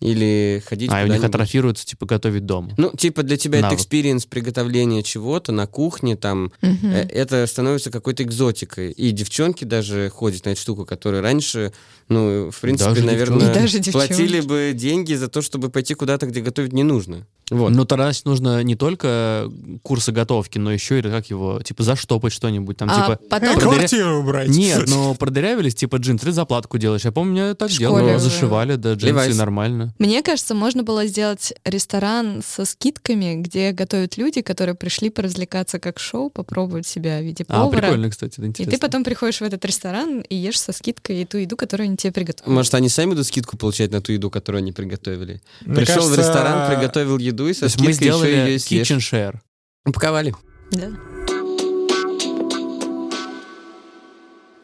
или 0.02 0.62
ходить 0.66 0.90
А, 0.92 1.04
у 1.04 1.06
них 1.06 1.22
атрофируется, 1.22 1.86
типа, 1.86 2.06
готовить 2.06 2.44
дома. 2.44 2.72
Ну, 2.76 2.90
типа 2.90 3.22
для 3.22 3.36
тебя 3.36 3.60
Навык. 3.60 3.74
это 3.74 3.82
experience 3.82 4.26
приготовления 4.26 5.02
чего-то 5.02 5.52
на 5.52 5.66
кухне, 5.66 6.16
там, 6.16 6.52
э, 6.60 7.06
это 7.08 7.46
становится 7.46 7.90
какой-то 7.90 8.22
экзотикой. 8.22 8.90
И 8.92 9.10
девчонки 9.12 9.64
даже 9.64 10.10
ходят 10.10 10.44
на 10.44 10.50
эту 10.50 10.60
штуку, 10.60 10.84
которые 10.84 11.22
раньше, 11.22 11.72
ну, 12.08 12.50
в 12.50 12.60
принципе, 12.60 12.90
Даже 12.90 13.04
наверное, 13.04 13.54
даже 13.54 13.80
платили 13.92 14.40
бы 14.40 14.72
деньги 14.74 15.14
за 15.14 15.28
то, 15.28 15.40
чтобы 15.42 15.70
пойти 15.70 15.94
куда-то, 15.94 16.26
где 16.26 16.40
готовить 16.40 16.72
не 16.72 16.82
нужно. 16.82 17.26
Вот. 17.52 17.70
Ну, 17.70 17.84
тогда 17.84 18.04
значит, 18.04 18.24
нужно 18.24 18.62
не 18.62 18.74
только 18.76 19.50
курсы 19.82 20.12
готовки, 20.12 20.58
но 20.58 20.72
еще 20.72 20.98
и, 20.98 21.02
как 21.02 21.26
его, 21.30 21.60
типа, 21.62 21.82
заштопать 21.82 22.32
что-нибудь. 22.32 22.76
Там, 22.76 22.88
А 22.90 22.94
типа, 22.94 23.18
потом... 23.28 23.56
Продыря- 23.56 23.60
Квартиру 23.60 24.18
убрать. 24.20 24.48
Нет, 24.48 24.84
но 24.88 25.14
продырявились, 25.14 25.74
типа, 25.74 25.96
джинсы, 25.96 26.26
ты 26.26 26.32
заплатку 26.32 26.78
делаешь. 26.78 27.04
Я 27.04 27.12
помню, 27.12 27.48
я 27.48 27.54
так 27.54 27.70
В 27.70 27.78
делал. 27.78 28.18
Зашивали, 28.18 28.76
да, 28.76 28.92
джинсы, 28.92 29.06
Levi's. 29.06 29.34
и 29.34 29.38
нормально. 29.38 29.94
Мне 29.98 30.22
кажется, 30.22 30.54
можно 30.54 30.82
было 30.82 31.06
сделать 31.06 31.52
ресторан 31.64 32.42
со 32.46 32.64
скидками, 32.64 33.34
где 33.36 33.72
готовят 33.72 34.16
люди, 34.16 34.40
которые 34.42 34.74
пришли 34.74 35.10
поразвлекаться 35.10 35.78
как 35.78 35.98
шоу, 35.98 36.30
попробовать 36.30 36.86
себя 36.86 37.18
в 37.20 37.22
виде 37.24 37.44
А, 37.48 37.64
повара. 37.64 37.80
прикольно, 37.80 38.10
кстати, 38.10 38.34
это 38.34 38.42
и 38.42 38.46
интересно. 38.46 38.72
ты 38.72 38.78
потом 38.80 39.04
приходишь 39.04 39.38
в 39.40 39.42
этот 39.44 39.64
ресторан 39.64 40.20
и 40.20 40.34
ешь 40.36 40.60
со 40.60 40.72
скидкой 40.72 41.24
ту 41.24 41.38
еду, 41.38 41.56
которую 41.56 41.86
они 41.88 41.96
тебе 41.96 42.12
приготовили. 42.12 42.52
Может, 42.54 42.74
они 42.74 42.88
сами 42.88 43.10
будут 43.10 43.26
скидку 43.26 43.56
получать 43.56 43.90
на 43.90 44.00
ту 44.00 44.12
еду, 44.12 44.30
которую 44.30 44.60
они 44.60 44.72
приготовили? 44.72 45.40
Мне 45.64 45.76
Пришел 45.76 45.94
в 45.94 46.10
кажется, 46.10 46.20
ресторан, 46.20 46.70
приготовил 46.74 47.18
еду 47.18 47.41
и 47.48 47.52
То 47.52 47.58
со 47.60 47.64
есть 47.66 47.80
мы 47.80 47.92
скидкой 47.92 48.06
еще 48.08 48.16
сделали 48.18 48.50
ее 48.50 48.56
kitchen 48.56 48.98
share. 48.98 49.38
Упаковали. 49.86 50.34
Да. 50.72 50.88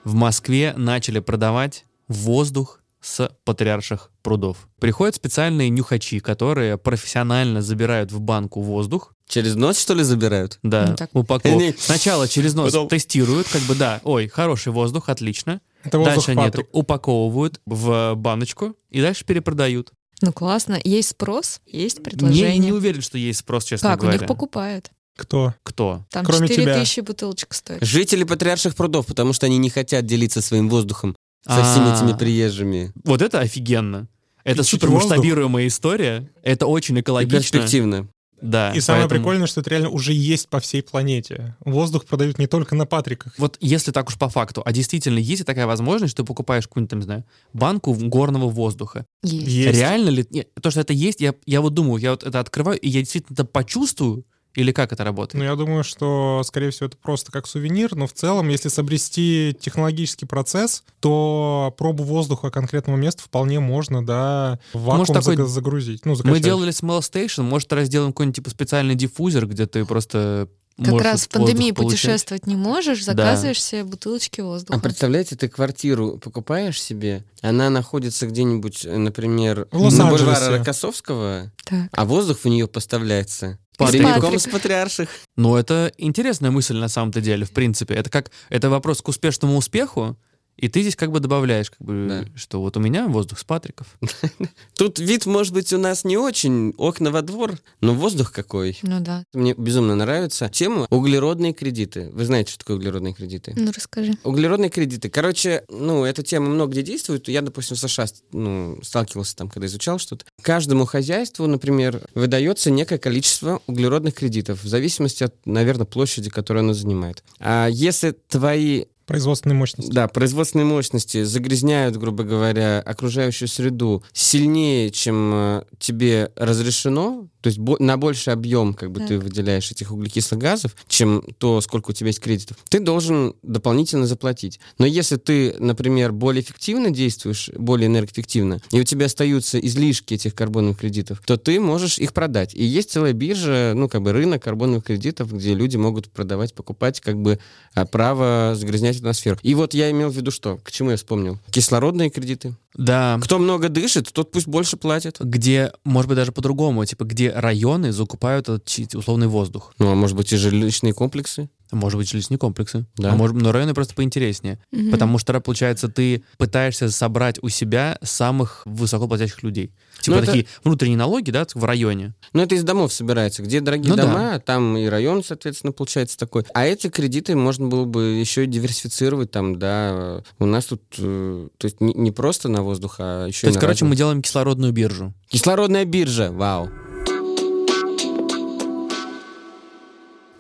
В 0.04 0.14
Москве 0.14 0.74
начали 0.76 1.18
продавать 1.20 1.84
воздух 2.08 2.80
с 3.00 3.30
патриарших 3.44 4.10
прудов. 4.22 4.68
Приходят 4.80 5.14
специальные 5.14 5.68
нюхачи, 5.70 6.18
которые 6.20 6.78
профессионально 6.78 7.62
забирают 7.62 8.10
в 8.12 8.20
банку 8.20 8.60
воздух, 8.60 9.12
Через 9.28 9.56
нос, 9.56 9.78
что 9.78 9.92
ли, 9.92 10.02
забирают? 10.02 10.58
да, 10.62 10.96
Ну, 11.12 11.22
так. 11.24 11.44
Они- 11.44 11.74
Сначала 11.78 12.26
через 12.26 12.54
нос 12.54 12.72
Потом- 12.72 12.88
тестируют, 12.88 13.46
как 13.48 13.60
бы, 13.62 13.74
да, 13.74 14.00
ой, 14.04 14.26
хороший 14.28 14.72
воздух, 14.72 15.10
отлично. 15.10 15.60
Это 15.84 15.98
воздух 15.98 16.26
дальше 16.26 16.34
нет, 16.34 16.56
упаковывают 16.72 17.60
в 17.66 18.14
баночку 18.16 18.74
и 18.88 19.00
дальше 19.02 19.24
перепродают. 19.26 19.92
Ну 20.20 20.32
классно. 20.32 20.80
Есть 20.84 21.10
спрос, 21.10 21.60
есть 21.66 21.98
Не, 21.98 22.02
предложение. 22.04 22.58
не 22.58 22.72
уверен, 22.72 23.02
что 23.02 23.18
есть 23.18 23.40
спрос, 23.40 23.64
честно 23.64 23.90
как, 23.90 23.98
у 23.98 24.02
говоря. 24.02 24.18
них 24.18 24.26
покупают. 24.26 24.90
Кто? 25.16 25.54
Кто? 25.64 26.04
Там 26.10 26.24
Кроме 26.24 26.48
4 26.48 26.62
тебя. 26.62 26.80
тысячи 26.80 27.00
бутылочек 27.00 27.52
стоит. 27.54 27.82
Жители 27.82 28.24
патриарших 28.24 28.74
прудов, 28.76 29.06
потому 29.06 29.32
что 29.32 29.46
они 29.46 29.58
не 29.58 29.70
хотят 29.70 30.06
делиться 30.06 30.40
своим 30.40 30.68
воздухом 30.68 31.16
со 31.44 31.58
А. 31.60 31.62
всеми 31.72 31.94
этими 31.94 32.16
приезжими. 32.16 32.92
Вот 33.04 33.22
это 33.22 33.40
офигенно. 33.40 34.06
Это 34.44 34.62
супер 34.62 34.90
масштабируемая 34.90 35.66
история. 35.66 36.30
Это 36.42 36.66
очень 36.66 36.96
И 36.96 37.00
экологично. 37.00 37.38
перспективно. 37.38 38.08
Да. 38.40 38.72
И 38.72 38.80
самое 38.80 39.04
поэтому- 39.04 39.20
прикольное, 39.20 39.46
что 39.46 39.60
это 39.60 39.70
реально 39.70 39.88
уже 39.88 40.12
есть 40.12 40.48
по 40.48 40.60
всей 40.60 40.82
планете. 40.82 41.56
Воздух 41.64 42.04
продают 42.04 42.38
не 42.38 42.46
только 42.46 42.74
на 42.74 42.86
Патриках. 42.86 43.34
Вот 43.38 43.56
если 43.60 43.90
так 43.90 44.08
уж 44.08 44.16
по 44.18 44.28
факту, 44.28 44.62
а 44.64 44.72
действительно 44.72 45.18
есть 45.18 45.40
ли 45.40 45.44
такая 45.44 45.66
возможность, 45.66 46.12
что 46.12 46.22
ты 46.22 46.26
покупаешь 46.26 46.66
какую-нибудь, 46.68 46.90
там, 46.90 46.98
не 47.00 47.04
знаю, 47.04 47.24
банку 47.52 47.92
горного 47.94 48.48
воздуха? 48.48 49.06
Есть. 49.22 49.46
Есть. 49.48 49.78
Реально 49.78 50.10
ли? 50.10 50.26
Нет, 50.30 50.48
то, 50.60 50.70
что 50.70 50.80
это 50.80 50.92
есть, 50.92 51.20
я, 51.20 51.34
я 51.46 51.60
вот 51.60 51.74
думаю, 51.74 52.00
я 52.00 52.12
вот 52.12 52.22
это 52.22 52.38
открываю, 52.40 52.78
и 52.78 52.88
я 52.88 53.00
действительно 53.00 53.34
это 53.34 53.44
почувствую, 53.44 54.24
или 54.54 54.72
как 54.72 54.92
это 54.92 55.04
работает? 55.04 55.34
Ну, 55.34 55.44
я 55.44 55.54
думаю, 55.56 55.84
что, 55.84 56.42
скорее 56.44 56.70
всего, 56.70 56.86
это 56.86 56.96
просто 56.96 57.30
как 57.32 57.46
сувенир, 57.46 57.94
но 57.94 58.06
в 58.06 58.12
целом, 58.12 58.48
если 58.48 58.68
собрести 58.68 59.56
технологический 59.60 60.26
процесс, 60.26 60.82
то 61.00 61.74
пробу 61.78 62.02
воздуха 62.04 62.50
конкретного 62.50 62.96
места 62.96 63.22
вполне 63.22 63.60
можно, 63.60 64.04
да, 64.04 64.58
в 64.72 64.78
вакуум 64.80 64.98
Может, 64.98 65.14
такой- 65.14 65.36
заг- 65.36 65.46
загрузить. 65.46 66.04
Ну, 66.06 66.16
Мы 66.24 66.40
делали 66.40 66.72
Smell 66.72 67.00
Station, 67.00 67.42
может, 67.42 67.72
раз 67.72 67.86
сделаем 67.86 68.12
какой-нибудь 68.12 68.36
типа 68.36 68.50
специальный 68.50 68.94
диффузер, 68.94 69.46
где 69.46 69.66
ты 69.66 69.84
просто 69.84 70.48
Как 70.82 71.00
раз 71.02 71.22
в 71.26 71.28
пандемии 71.30 71.72
получать. 71.72 72.00
путешествовать 72.00 72.46
не 72.46 72.54
можешь, 72.54 73.04
Да. 73.04 73.12
заказываешь 73.12 73.60
себе 73.62 73.82
бутылочки 73.82 74.40
А 74.40 74.44
воздуха. 74.44 74.78
представляете, 74.78 75.34
ты 75.34 75.48
квартиру 75.48 76.18
покупаешь 76.18 76.80
себе, 76.80 77.24
она 77.42 77.68
находится 77.68 78.28
где-нибудь, 78.28 78.84
например, 78.88 79.66
В 79.72 79.92
на 79.96 80.06
бульваре 80.08 80.56
Рокоссовского, 80.58 81.52
Так. 81.64 81.88
а 81.92 82.04
воздух 82.04 82.38
в 82.38 82.44
нее 82.44 82.68
поставляется 82.68 83.58
Из 83.78 83.92
Патрика. 83.92 84.38
с 84.38 84.46
патриарших. 84.48 85.08
Ну, 85.36 85.56
это 85.56 85.92
интересная 85.98 86.50
мысль 86.50 86.76
на 86.76 86.88
самом-то 86.88 87.20
деле, 87.20 87.44
в 87.44 87.52
принципе. 87.52 87.94
Это 87.94 88.10
как, 88.10 88.30
это 88.48 88.70
вопрос 88.70 89.02
к 89.02 89.08
успешному 89.08 89.56
успеху, 89.56 90.16
и 90.58 90.68
ты 90.68 90.82
здесь 90.82 90.96
как 90.96 91.12
бы 91.12 91.20
добавляешь, 91.20 91.70
как 91.70 91.80
бы, 91.80 92.06
Да. 92.08 92.24
что 92.36 92.60
вот 92.60 92.76
у 92.76 92.80
меня 92.80 93.06
воздух 93.06 93.38
с 93.38 93.44
Патриков. 93.44 93.86
Тут 94.76 94.98
вид, 94.98 95.24
может 95.24 95.54
быть, 95.54 95.72
у 95.72 95.78
нас 95.78 96.04
не 96.04 96.16
очень, 96.16 96.74
окна 96.76 97.10
во 97.10 97.22
двор, 97.22 97.58
но 97.80 97.94
воздух 97.94 98.32
какой. 98.32 98.76
Ну 98.82 99.00
да. 99.00 99.24
Мне 99.32 99.54
безумно 99.56 99.94
нравится 99.94 100.48
тема 100.48 100.86
углеродные 100.90 101.52
кредиты. 101.52 102.10
Вы 102.12 102.24
знаете, 102.24 102.50
что 102.50 102.58
такое 102.60 102.76
углеродные 102.76 103.14
кредиты? 103.14 103.54
Ну 103.56 103.70
расскажи. 103.74 104.14
Углеродные 104.24 104.68
кредиты. 104.70 105.08
Короче, 105.08 105.64
ну, 105.68 106.04
эта 106.04 106.22
тема 106.22 106.48
много 106.48 106.72
где 106.72 106.82
действует. 106.82 107.28
Я, 107.28 107.42
допустим, 107.42 107.76
в 107.76 107.80
США 107.80 108.06
ну, 108.32 108.78
сталкивался 108.82 109.36
там, 109.36 109.48
когда 109.48 109.66
изучал 109.66 109.98
что-то. 109.98 110.24
Каждому 110.42 110.84
хозяйству, 110.86 111.46
например, 111.46 112.02
выдается 112.14 112.70
некое 112.70 112.98
количество 112.98 113.62
углеродных 113.66 114.14
кредитов 114.14 114.62
в 114.64 114.68
зависимости 114.68 115.24
от, 115.24 115.34
наверное, 115.46 115.86
площади, 115.86 116.30
которую 116.30 116.64
оно 116.64 116.72
занимает. 116.74 117.22
А 117.38 117.68
если 117.68 118.10
твои 118.28 118.86
Производственной 119.08 119.56
мощности. 119.56 119.90
да, 119.90 120.06
производственные 120.06 120.66
мощности 120.66 121.24
загрязняют, 121.24 121.96
грубо 121.96 122.22
говоря, 122.24 122.80
окружающую 122.80 123.48
среду 123.48 124.04
сильнее, 124.12 124.90
чем 124.90 125.30
э, 125.34 125.62
тебе 125.78 126.30
разрешено, 126.36 127.26
то 127.40 127.46
есть 127.48 127.58
бо- 127.58 127.78
на 127.82 127.96
больший 127.96 128.32
объем 128.34 128.74
как 128.74 128.90
бы 128.92 129.00
Так. 129.00 129.08
ты 129.08 129.18
выделяешь 129.18 129.70
этих 129.70 129.90
углекислых 129.92 130.38
газов, 130.38 130.76
чем 130.88 131.22
то, 131.38 131.60
сколько 131.62 131.90
у 131.90 131.94
тебя 131.94 132.08
есть 132.08 132.20
кредитов, 132.20 132.58
ты 132.68 132.80
должен 132.80 133.34
дополнительно 133.42 134.06
заплатить. 134.06 134.60
Но 134.78 134.84
если 134.84 135.16
ты, 135.16 135.54
например, 135.58 136.12
более 136.12 136.42
эффективно 136.42 136.90
действуешь, 136.90 137.48
более 137.56 137.86
энергоэффективно, 137.86 138.60
и 138.70 138.80
у 138.80 138.84
тебя 138.84 139.06
остаются 139.06 139.58
излишки 139.58 140.14
этих 140.14 140.34
карбоновых 140.34 140.78
кредитов, 140.80 141.22
то 141.24 141.36
ты 141.38 141.58
можешь 141.60 141.98
их 141.98 142.12
продать. 142.12 142.54
И 142.54 142.62
есть 142.62 142.90
целая 142.90 143.14
биржа, 143.14 143.72
ну, 143.74 143.88
как 143.88 144.02
бы 144.02 144.12
рынок 144.12 144.42
карбоновых 144.42 144.84
кредитов, 144.84 145.32
где 145.32 145.54
люди 145.54 145.76
могут 145.78 146.10
продавать, 146.10 146.52
покупать 146.54 147.00
как 147.00 147.16
бы 147.20 147.38
а, 147.74 147.86
право 147.86 148.54
загрязнять 148.54 148.97
атмосферу. 148.98 149.38
И 149.42 149.54
вот 149.54 149.74
я 149.74 149.90
имел 149.90 150.10
в 150.10 150.16
виду 150.16 150.30
что? 150.30 150.58
К 150.58 150.70
чему 150.70 150.90
я 150.90 150.96
вспомнил? 150.96 151.38
Кислородные 151.50 152.10
кредиты. 152.10 152.56
Да. 152.74 153.18
Кто 153.22 153.38
много 153.38 153.68
дышит, 153.68 154.12
тот 154.12 154.30
пусть 154.30 154.46
больше 154.46 154.76
платит. 154.76 155.16
Где, 155.20 155.72
может 155.84 156.08
быть, 156.08 156.16
даже 156.16 156.32
по-другому, 156.32 156.84
типа, 156.84 157.04
где 157.04 157.30
районы 157.30 157.92
закупают 157.92 158.48
этот 158.48 158.94
условный 158.94 159.26
воздух. 159.26 159.74
Ну, 159.78 159.90
а 159.90 159.94
может 159.94 160.16
быть, 160.16 160.32
и 160.32 160.36
жилищные 160.36 160.92
комплексы. 160.92 161.48
Может 161.70 161.98
быть, 161.98 162.08
жилищные 162.10 162.38
комплексы. 162.38 162.86
Да. 162.96 163.12
А 163.12 163.16
может, 163.16 163.36
но 163.36 163.52
районы 163.52 163.74
просто 163.74 163.94
поинтереснее. 163.94 164.58
Мгм. 164.72 164.90
Потому 164.90 165.18
что, 165.18 165.38
получается, 165.40 165.88
ты 165.88 166.22
пытаешься 166.38 166.90
собрать 166.90 167.38
у 167.42 167.48
себя 167.48 167.98
самых 168.02 168.62
высокоплатящих 168.64 169.42
людей. 169.42 169.72
Типа 170.00 170.16
Ну, 170.16 170.22
это- 170.22 170.26
такие 170.26 170.46
внутренние 170.64 170.96
налоги, 170.96 171.30
да, 171.30 171.46
в 171.54 171.64
районе. 171.64 172.14
Но 172.32 172.42
это 172.42 172.54
из 172.54 172.62
домов 172.64 172.92
собирается. 172.92 173.42
Где 173.42 173.60
дорогие 173.60 173.90
Ну 173.90 173.96
да. 173.96 174.02
дома, 174.06 174.38
там 174.40 174.76
и 174.76 174.86
район, 174.86 175.22
соответственно, 175.24 175.72
получается 175.72 176.16
такой. 176.16 176.44
А 176.54 176.66
эти 176.66 176.88
кредиты 176.88 177.34
можно 177.36 177.66
было 177.66 177.84
бы 177.84 178.02
еще 178.14 178.44
и 178.44 178.46
диверсифицировать 178.46 179.30
там, 179.30 179.58
да. 179.58 180.22
У 180.38 180.46
нас 180.46 180.66
тут, 180.66 180.82
э, 180.98 181.48
то 181.58 181.64
есть 181.66 181.80
не, 181.80 181.92
не 181.94 182.12
просто 182.12 182.48
на 182.48 182.62
воздух, 182.62 182.96
а 182.98 183.26
еще 183.26 183.42
То 183.42 183.46
и 183.46 183.50
есть, 183.50 183.56
на 183.56 183.60
короче, 183.60 183.80
разные- 183.84 183.88
мы 183.90 183.96
делаем 183.96 184.22
кислородную 184.22 184.72
биржу. 184.72 185.12
Кислородная 185.28 185.84
биржа, 185.84 186.30
вау. 186.32 186.70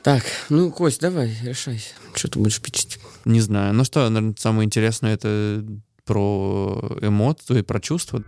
Так, 0.02 0.22
ну, 0.48 0.70
Кость, 0.70 1.00
давай, 1.00 1.36
решайся. 1.42 1.94
Что 2.14 2.28
ты 2.28 2.38
будешь 2.38 2.60
пичить? 2.60 2.98
Не 3.24 3.40
знаю. 3.40 3.74
Ну 3.74 3.84
что, 3.84 4.08
наверное, 4.08 4.34
самое 4.38 4.66
интересное 4.66 5.14
это 5.14 5.64
про 6.04 6.98
эмоции, 7.02 7.62
про 7.62 7.80
чувства. 7.80 8.22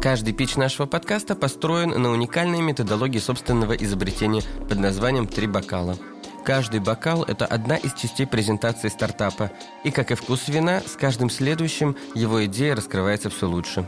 Каждый 0.00 0.32
пич 0.32 0.54
нашего 0.56 0.86
подкаста 0.86 1.34
построен 1.34 1.90
на 1.90 2.10
уникальной 2.10 2.60
методологии 2.60 3.18
собственного 3.18 3.72
изобретения 3.72 4.42
под 4.68 4.78
названием 4.78 5.26
«Три 5.26 5.48
бокала». 5.48 5.98
Каждый 6.44 6.80
бокал– 6.80 7.24
это 7.28 7.44
одна 7.44 7.76
из 7.76 7.92
частей 7.94 8.26
презентации 8.26 8.88
стартапа, 8.88 9.50
и, 9.84 9.90
как 9.90 10.12
и 10.12 10.14
вкус 10.14 10.48
вина, 10.48 10.82
с 10.86 10.96
каждым 10.96 11.28
следующим 11.28 11.96
его 12.14 12.44
идея 12.46 12.76
раскрывается 12.76 13.28
все 13.28 13.48
лучше. 13.48 13.86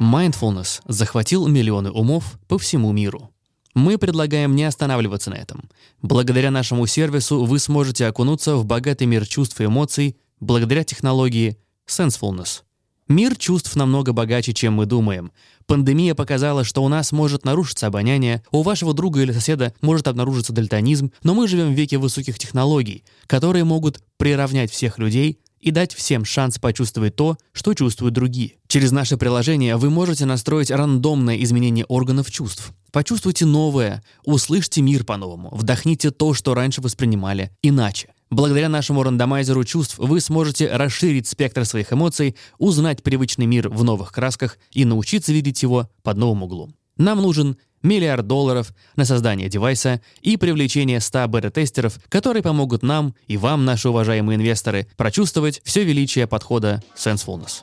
Mindfulness 0.00 0.82
захватил 0.86 1.46
миллионы 1.46 1.90
умов 1.90 2.38
по 2.48 2.58
всему 2.58 2.90
миру. 2.92 3.30
Мы 3.74 3.96
предлагаем 3.96 4.54
не 4.54 4.64
останавливаться 4.64 5.30
на 5.30 5.34
этом. 5.34 5.68
Благодаря 6.02 6.50
нашему 6.50 6.86
сервису 6.86 7.44
вы 7.44 7.58
сможете 7.58 8.06
окунуться 8.06 8.56
в 8.56 8.64
богатый 8.64 9.06
мир 9.06 9.26
чувств 9.26 9.60
и 9.60 9.66
эмоций 9.66 10.16
благодаря 10.40 10.84
технологии 10.84 11.58
Sensefulness. 11.88 12.62
Мир 13.06 13.36
чувств 13.36 13.76
намного 13.76 14.12
богаче, 14.12 14.52
чем 14.52 14.74
мы 14.74 14.86
думаем. 14.86 15.30
Пандемия 15.66 16.14
показала, 16.14 16.64
что 16.64 16.82
у 16.82 16.88
нас 16.88 17.12
может 17.12 17.44
нарушиться 17.44 17.86
обоняние, 17.86 18.42
у 18.50 18.62
вашего 18.62 18.94
друга 18.94 19.20
или 19.20 19.32
соседа 19.32 19.74
может 19.80 20.08
обнаружиться 20.08 20.52
дальтонизм, 20.52 21.12
но 21.22 21.34
мы 21.34 21.46
живем 21.46 21.72
в 21.72 21.76
веке 21.76 21.98
высоких 21.98 22.38
технологий, 22.38 23.04
которые 23.26 23.64
могут 23.64 24.02
приравнять 24.16 24.70
всех 24.70 24.98
людей 24.98 25.38
и 25.64 25.70
дать 25.70 25.94
всем 25.94 26.26
шанс 26.26 26.58
почувствовать 26.58 27.16
то, 27.16 27.38
что 27.52 27.72
чувствуют 27.72 28.14
другие. 28.14 28.56
Через 28.68 28.92
наше 28.92 29.16
приложение 29.16 29.76
вы 29.76 29.88
можете 29.88 30.26
настроить 30.26 30.70
рандомное 30.70 31.38
изменение 31.38 31.86
органов 31.86 32.30
чувств. 32.30 32.72
Почувствуйте 32.92 33.46
новое, 33.46 34.04
услышьте 34.24 34.82
мир 34.82 35.04
по-новому, 35.04 35.48
вдохните 35.52 36.10
то, 36.10 36.34
что 36.34 36.52
раньше 36.52 36.82
воспринимали 36.82 37.50
иначе. 37.62 38.10
Благодаря 38.28 38.68
нашему 38.68 39.02
рандомайзеру 39.02 39.64
чувств 39.64 39.96
вы 39.96 40.20
сможете 40.20 40.70
расширить 40.70 41.26
спектр 41.26 41.64
своих 41.64 41.92
эмоций, 41.94 42.36
узнать 42.58 43.02
привычный 43.02 43.46
мир 43.46 43.70
в 43.70 43.84
новых 43.84 44.12
красках 44.12 44.58
и 44.70 44.84
научиться 44.84 45.32
видеть 45.32 45.62
его 45.62 45.88
под 46.02 46.18
новым 46.18 46.42
углом. 46.42 46.74
Нам 46.96 47.22
нужен 47.22 47.56
миллиард 47.82 48.26
долларов 48.26 48.72
на 48.96 49.04
создание 49.04 49.48
девайса 49.48 50.00
и 50.22 50.36
привлечение 50.36 51.00
100 51.00 51.28
бета-тестеров, 51.28 51.98
которые 52.08 52.42
помогут 52.42 52.82
нам 52.82 53.14
и 53.28 53.36
вам, 53.36 53.64
наши 53.64 53.88
уважаемые 53.88 54.36
инвесторы, 54.36 54.88
прочувствовать 54.96 55.60
все 55.64 55.84
величие 55.84 56.26
подхода 56.26 56.82
Sensefulness. 56.96 57.62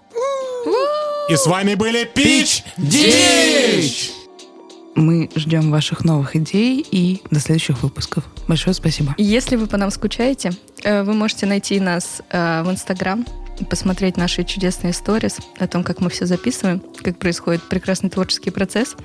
И 1.29 1.35
с 1.35 1.45
вами 1.47 1.75
были 1.75 2.05
Пич 2.05 2.63
Дичь! 2.77 4.11
Мы 4.93 5.29
ждем 5.35 5.71
ваших 5.71 6.03
новых 6.03 6.35
идей 6.35 6.85
и 6.91 7.21
до 7.31 7.39
следующих 7.39 7.81
выпусков. 7.81 8.25
Большое 8.49 8.73
спасибо. 8.73 9.15
Если 9.17 9.55
вы 9.55 9.67
по 9.67 9.77
нам 9.77 9.89
скучаете, 9.89 10.51
э, 10.83 11.03
вы 11.03 11.13
можете 11.13 11.45
найти 11.45 11.79
нас 11.79 12.21
э, 12.29 12.61
в 12.63 12.69
Инстаграм, 12.69 13.25
посмотреть 13.69 14.17
наши 14.17 14.43
чудесные 14.43 14.93
сторис 14.93 15.37
о 15.57 15.67
том, 15.67 15.83
как 15.83 16.01
мы 16.01 16.09
все 16.09 16.25
записываем, 16.25 16.81
как 17.03 17.17
происходит 17.17 17.63
прекрасный 17.63 18.09
творческий 18.09 18.49
процесс, 18.49 18.95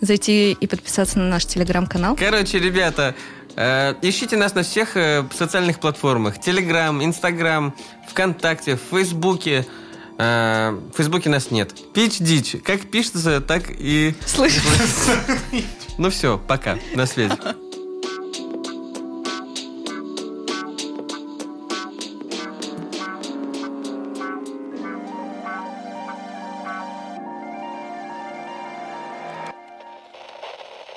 зайти 0.00 0.52
и 0.52 0.66
подписаться 0.66 1.18
на 1.18 1.28
наш 1.28 1.46
телеграм-канал. 1.46 2.16
Короче, 2.16 2.58
ребята, 2.58 3.14
э, 3.56 3.94
ищите 4.02 4.36
нас 4.36 4.54
на 4.54 4.62
всех 4.62 4.96
э, 4.96 5.24
социальных 5.34 5.80
платформах. 5.80 6.40
Телеграм, 6.40 7.02
Инстаграм, 7.02 7.74
ВКонтакте, 8.10 8.76
в 8.76 8.80
Фейсбуке. 8.90 9.66
Э, 10.18 10.78
в 10.92 10.96
Фейсбуке 10.96 11.30
нас 11.30 11.50
нет. 11.50 11.72
Пич 11.92 12.18
дичь. 12.18 12.56
Как 12.62 12.82
пишется, 12.90 13.40
так 13.40 13.64
и... 13.70 14.14
Слышишь? 14.26 14.62
Ну 15.96 16.10
все, 16.10 16.40
пока. 16.48 16.76
На 16.94 17.06
связи. 17.06 17.36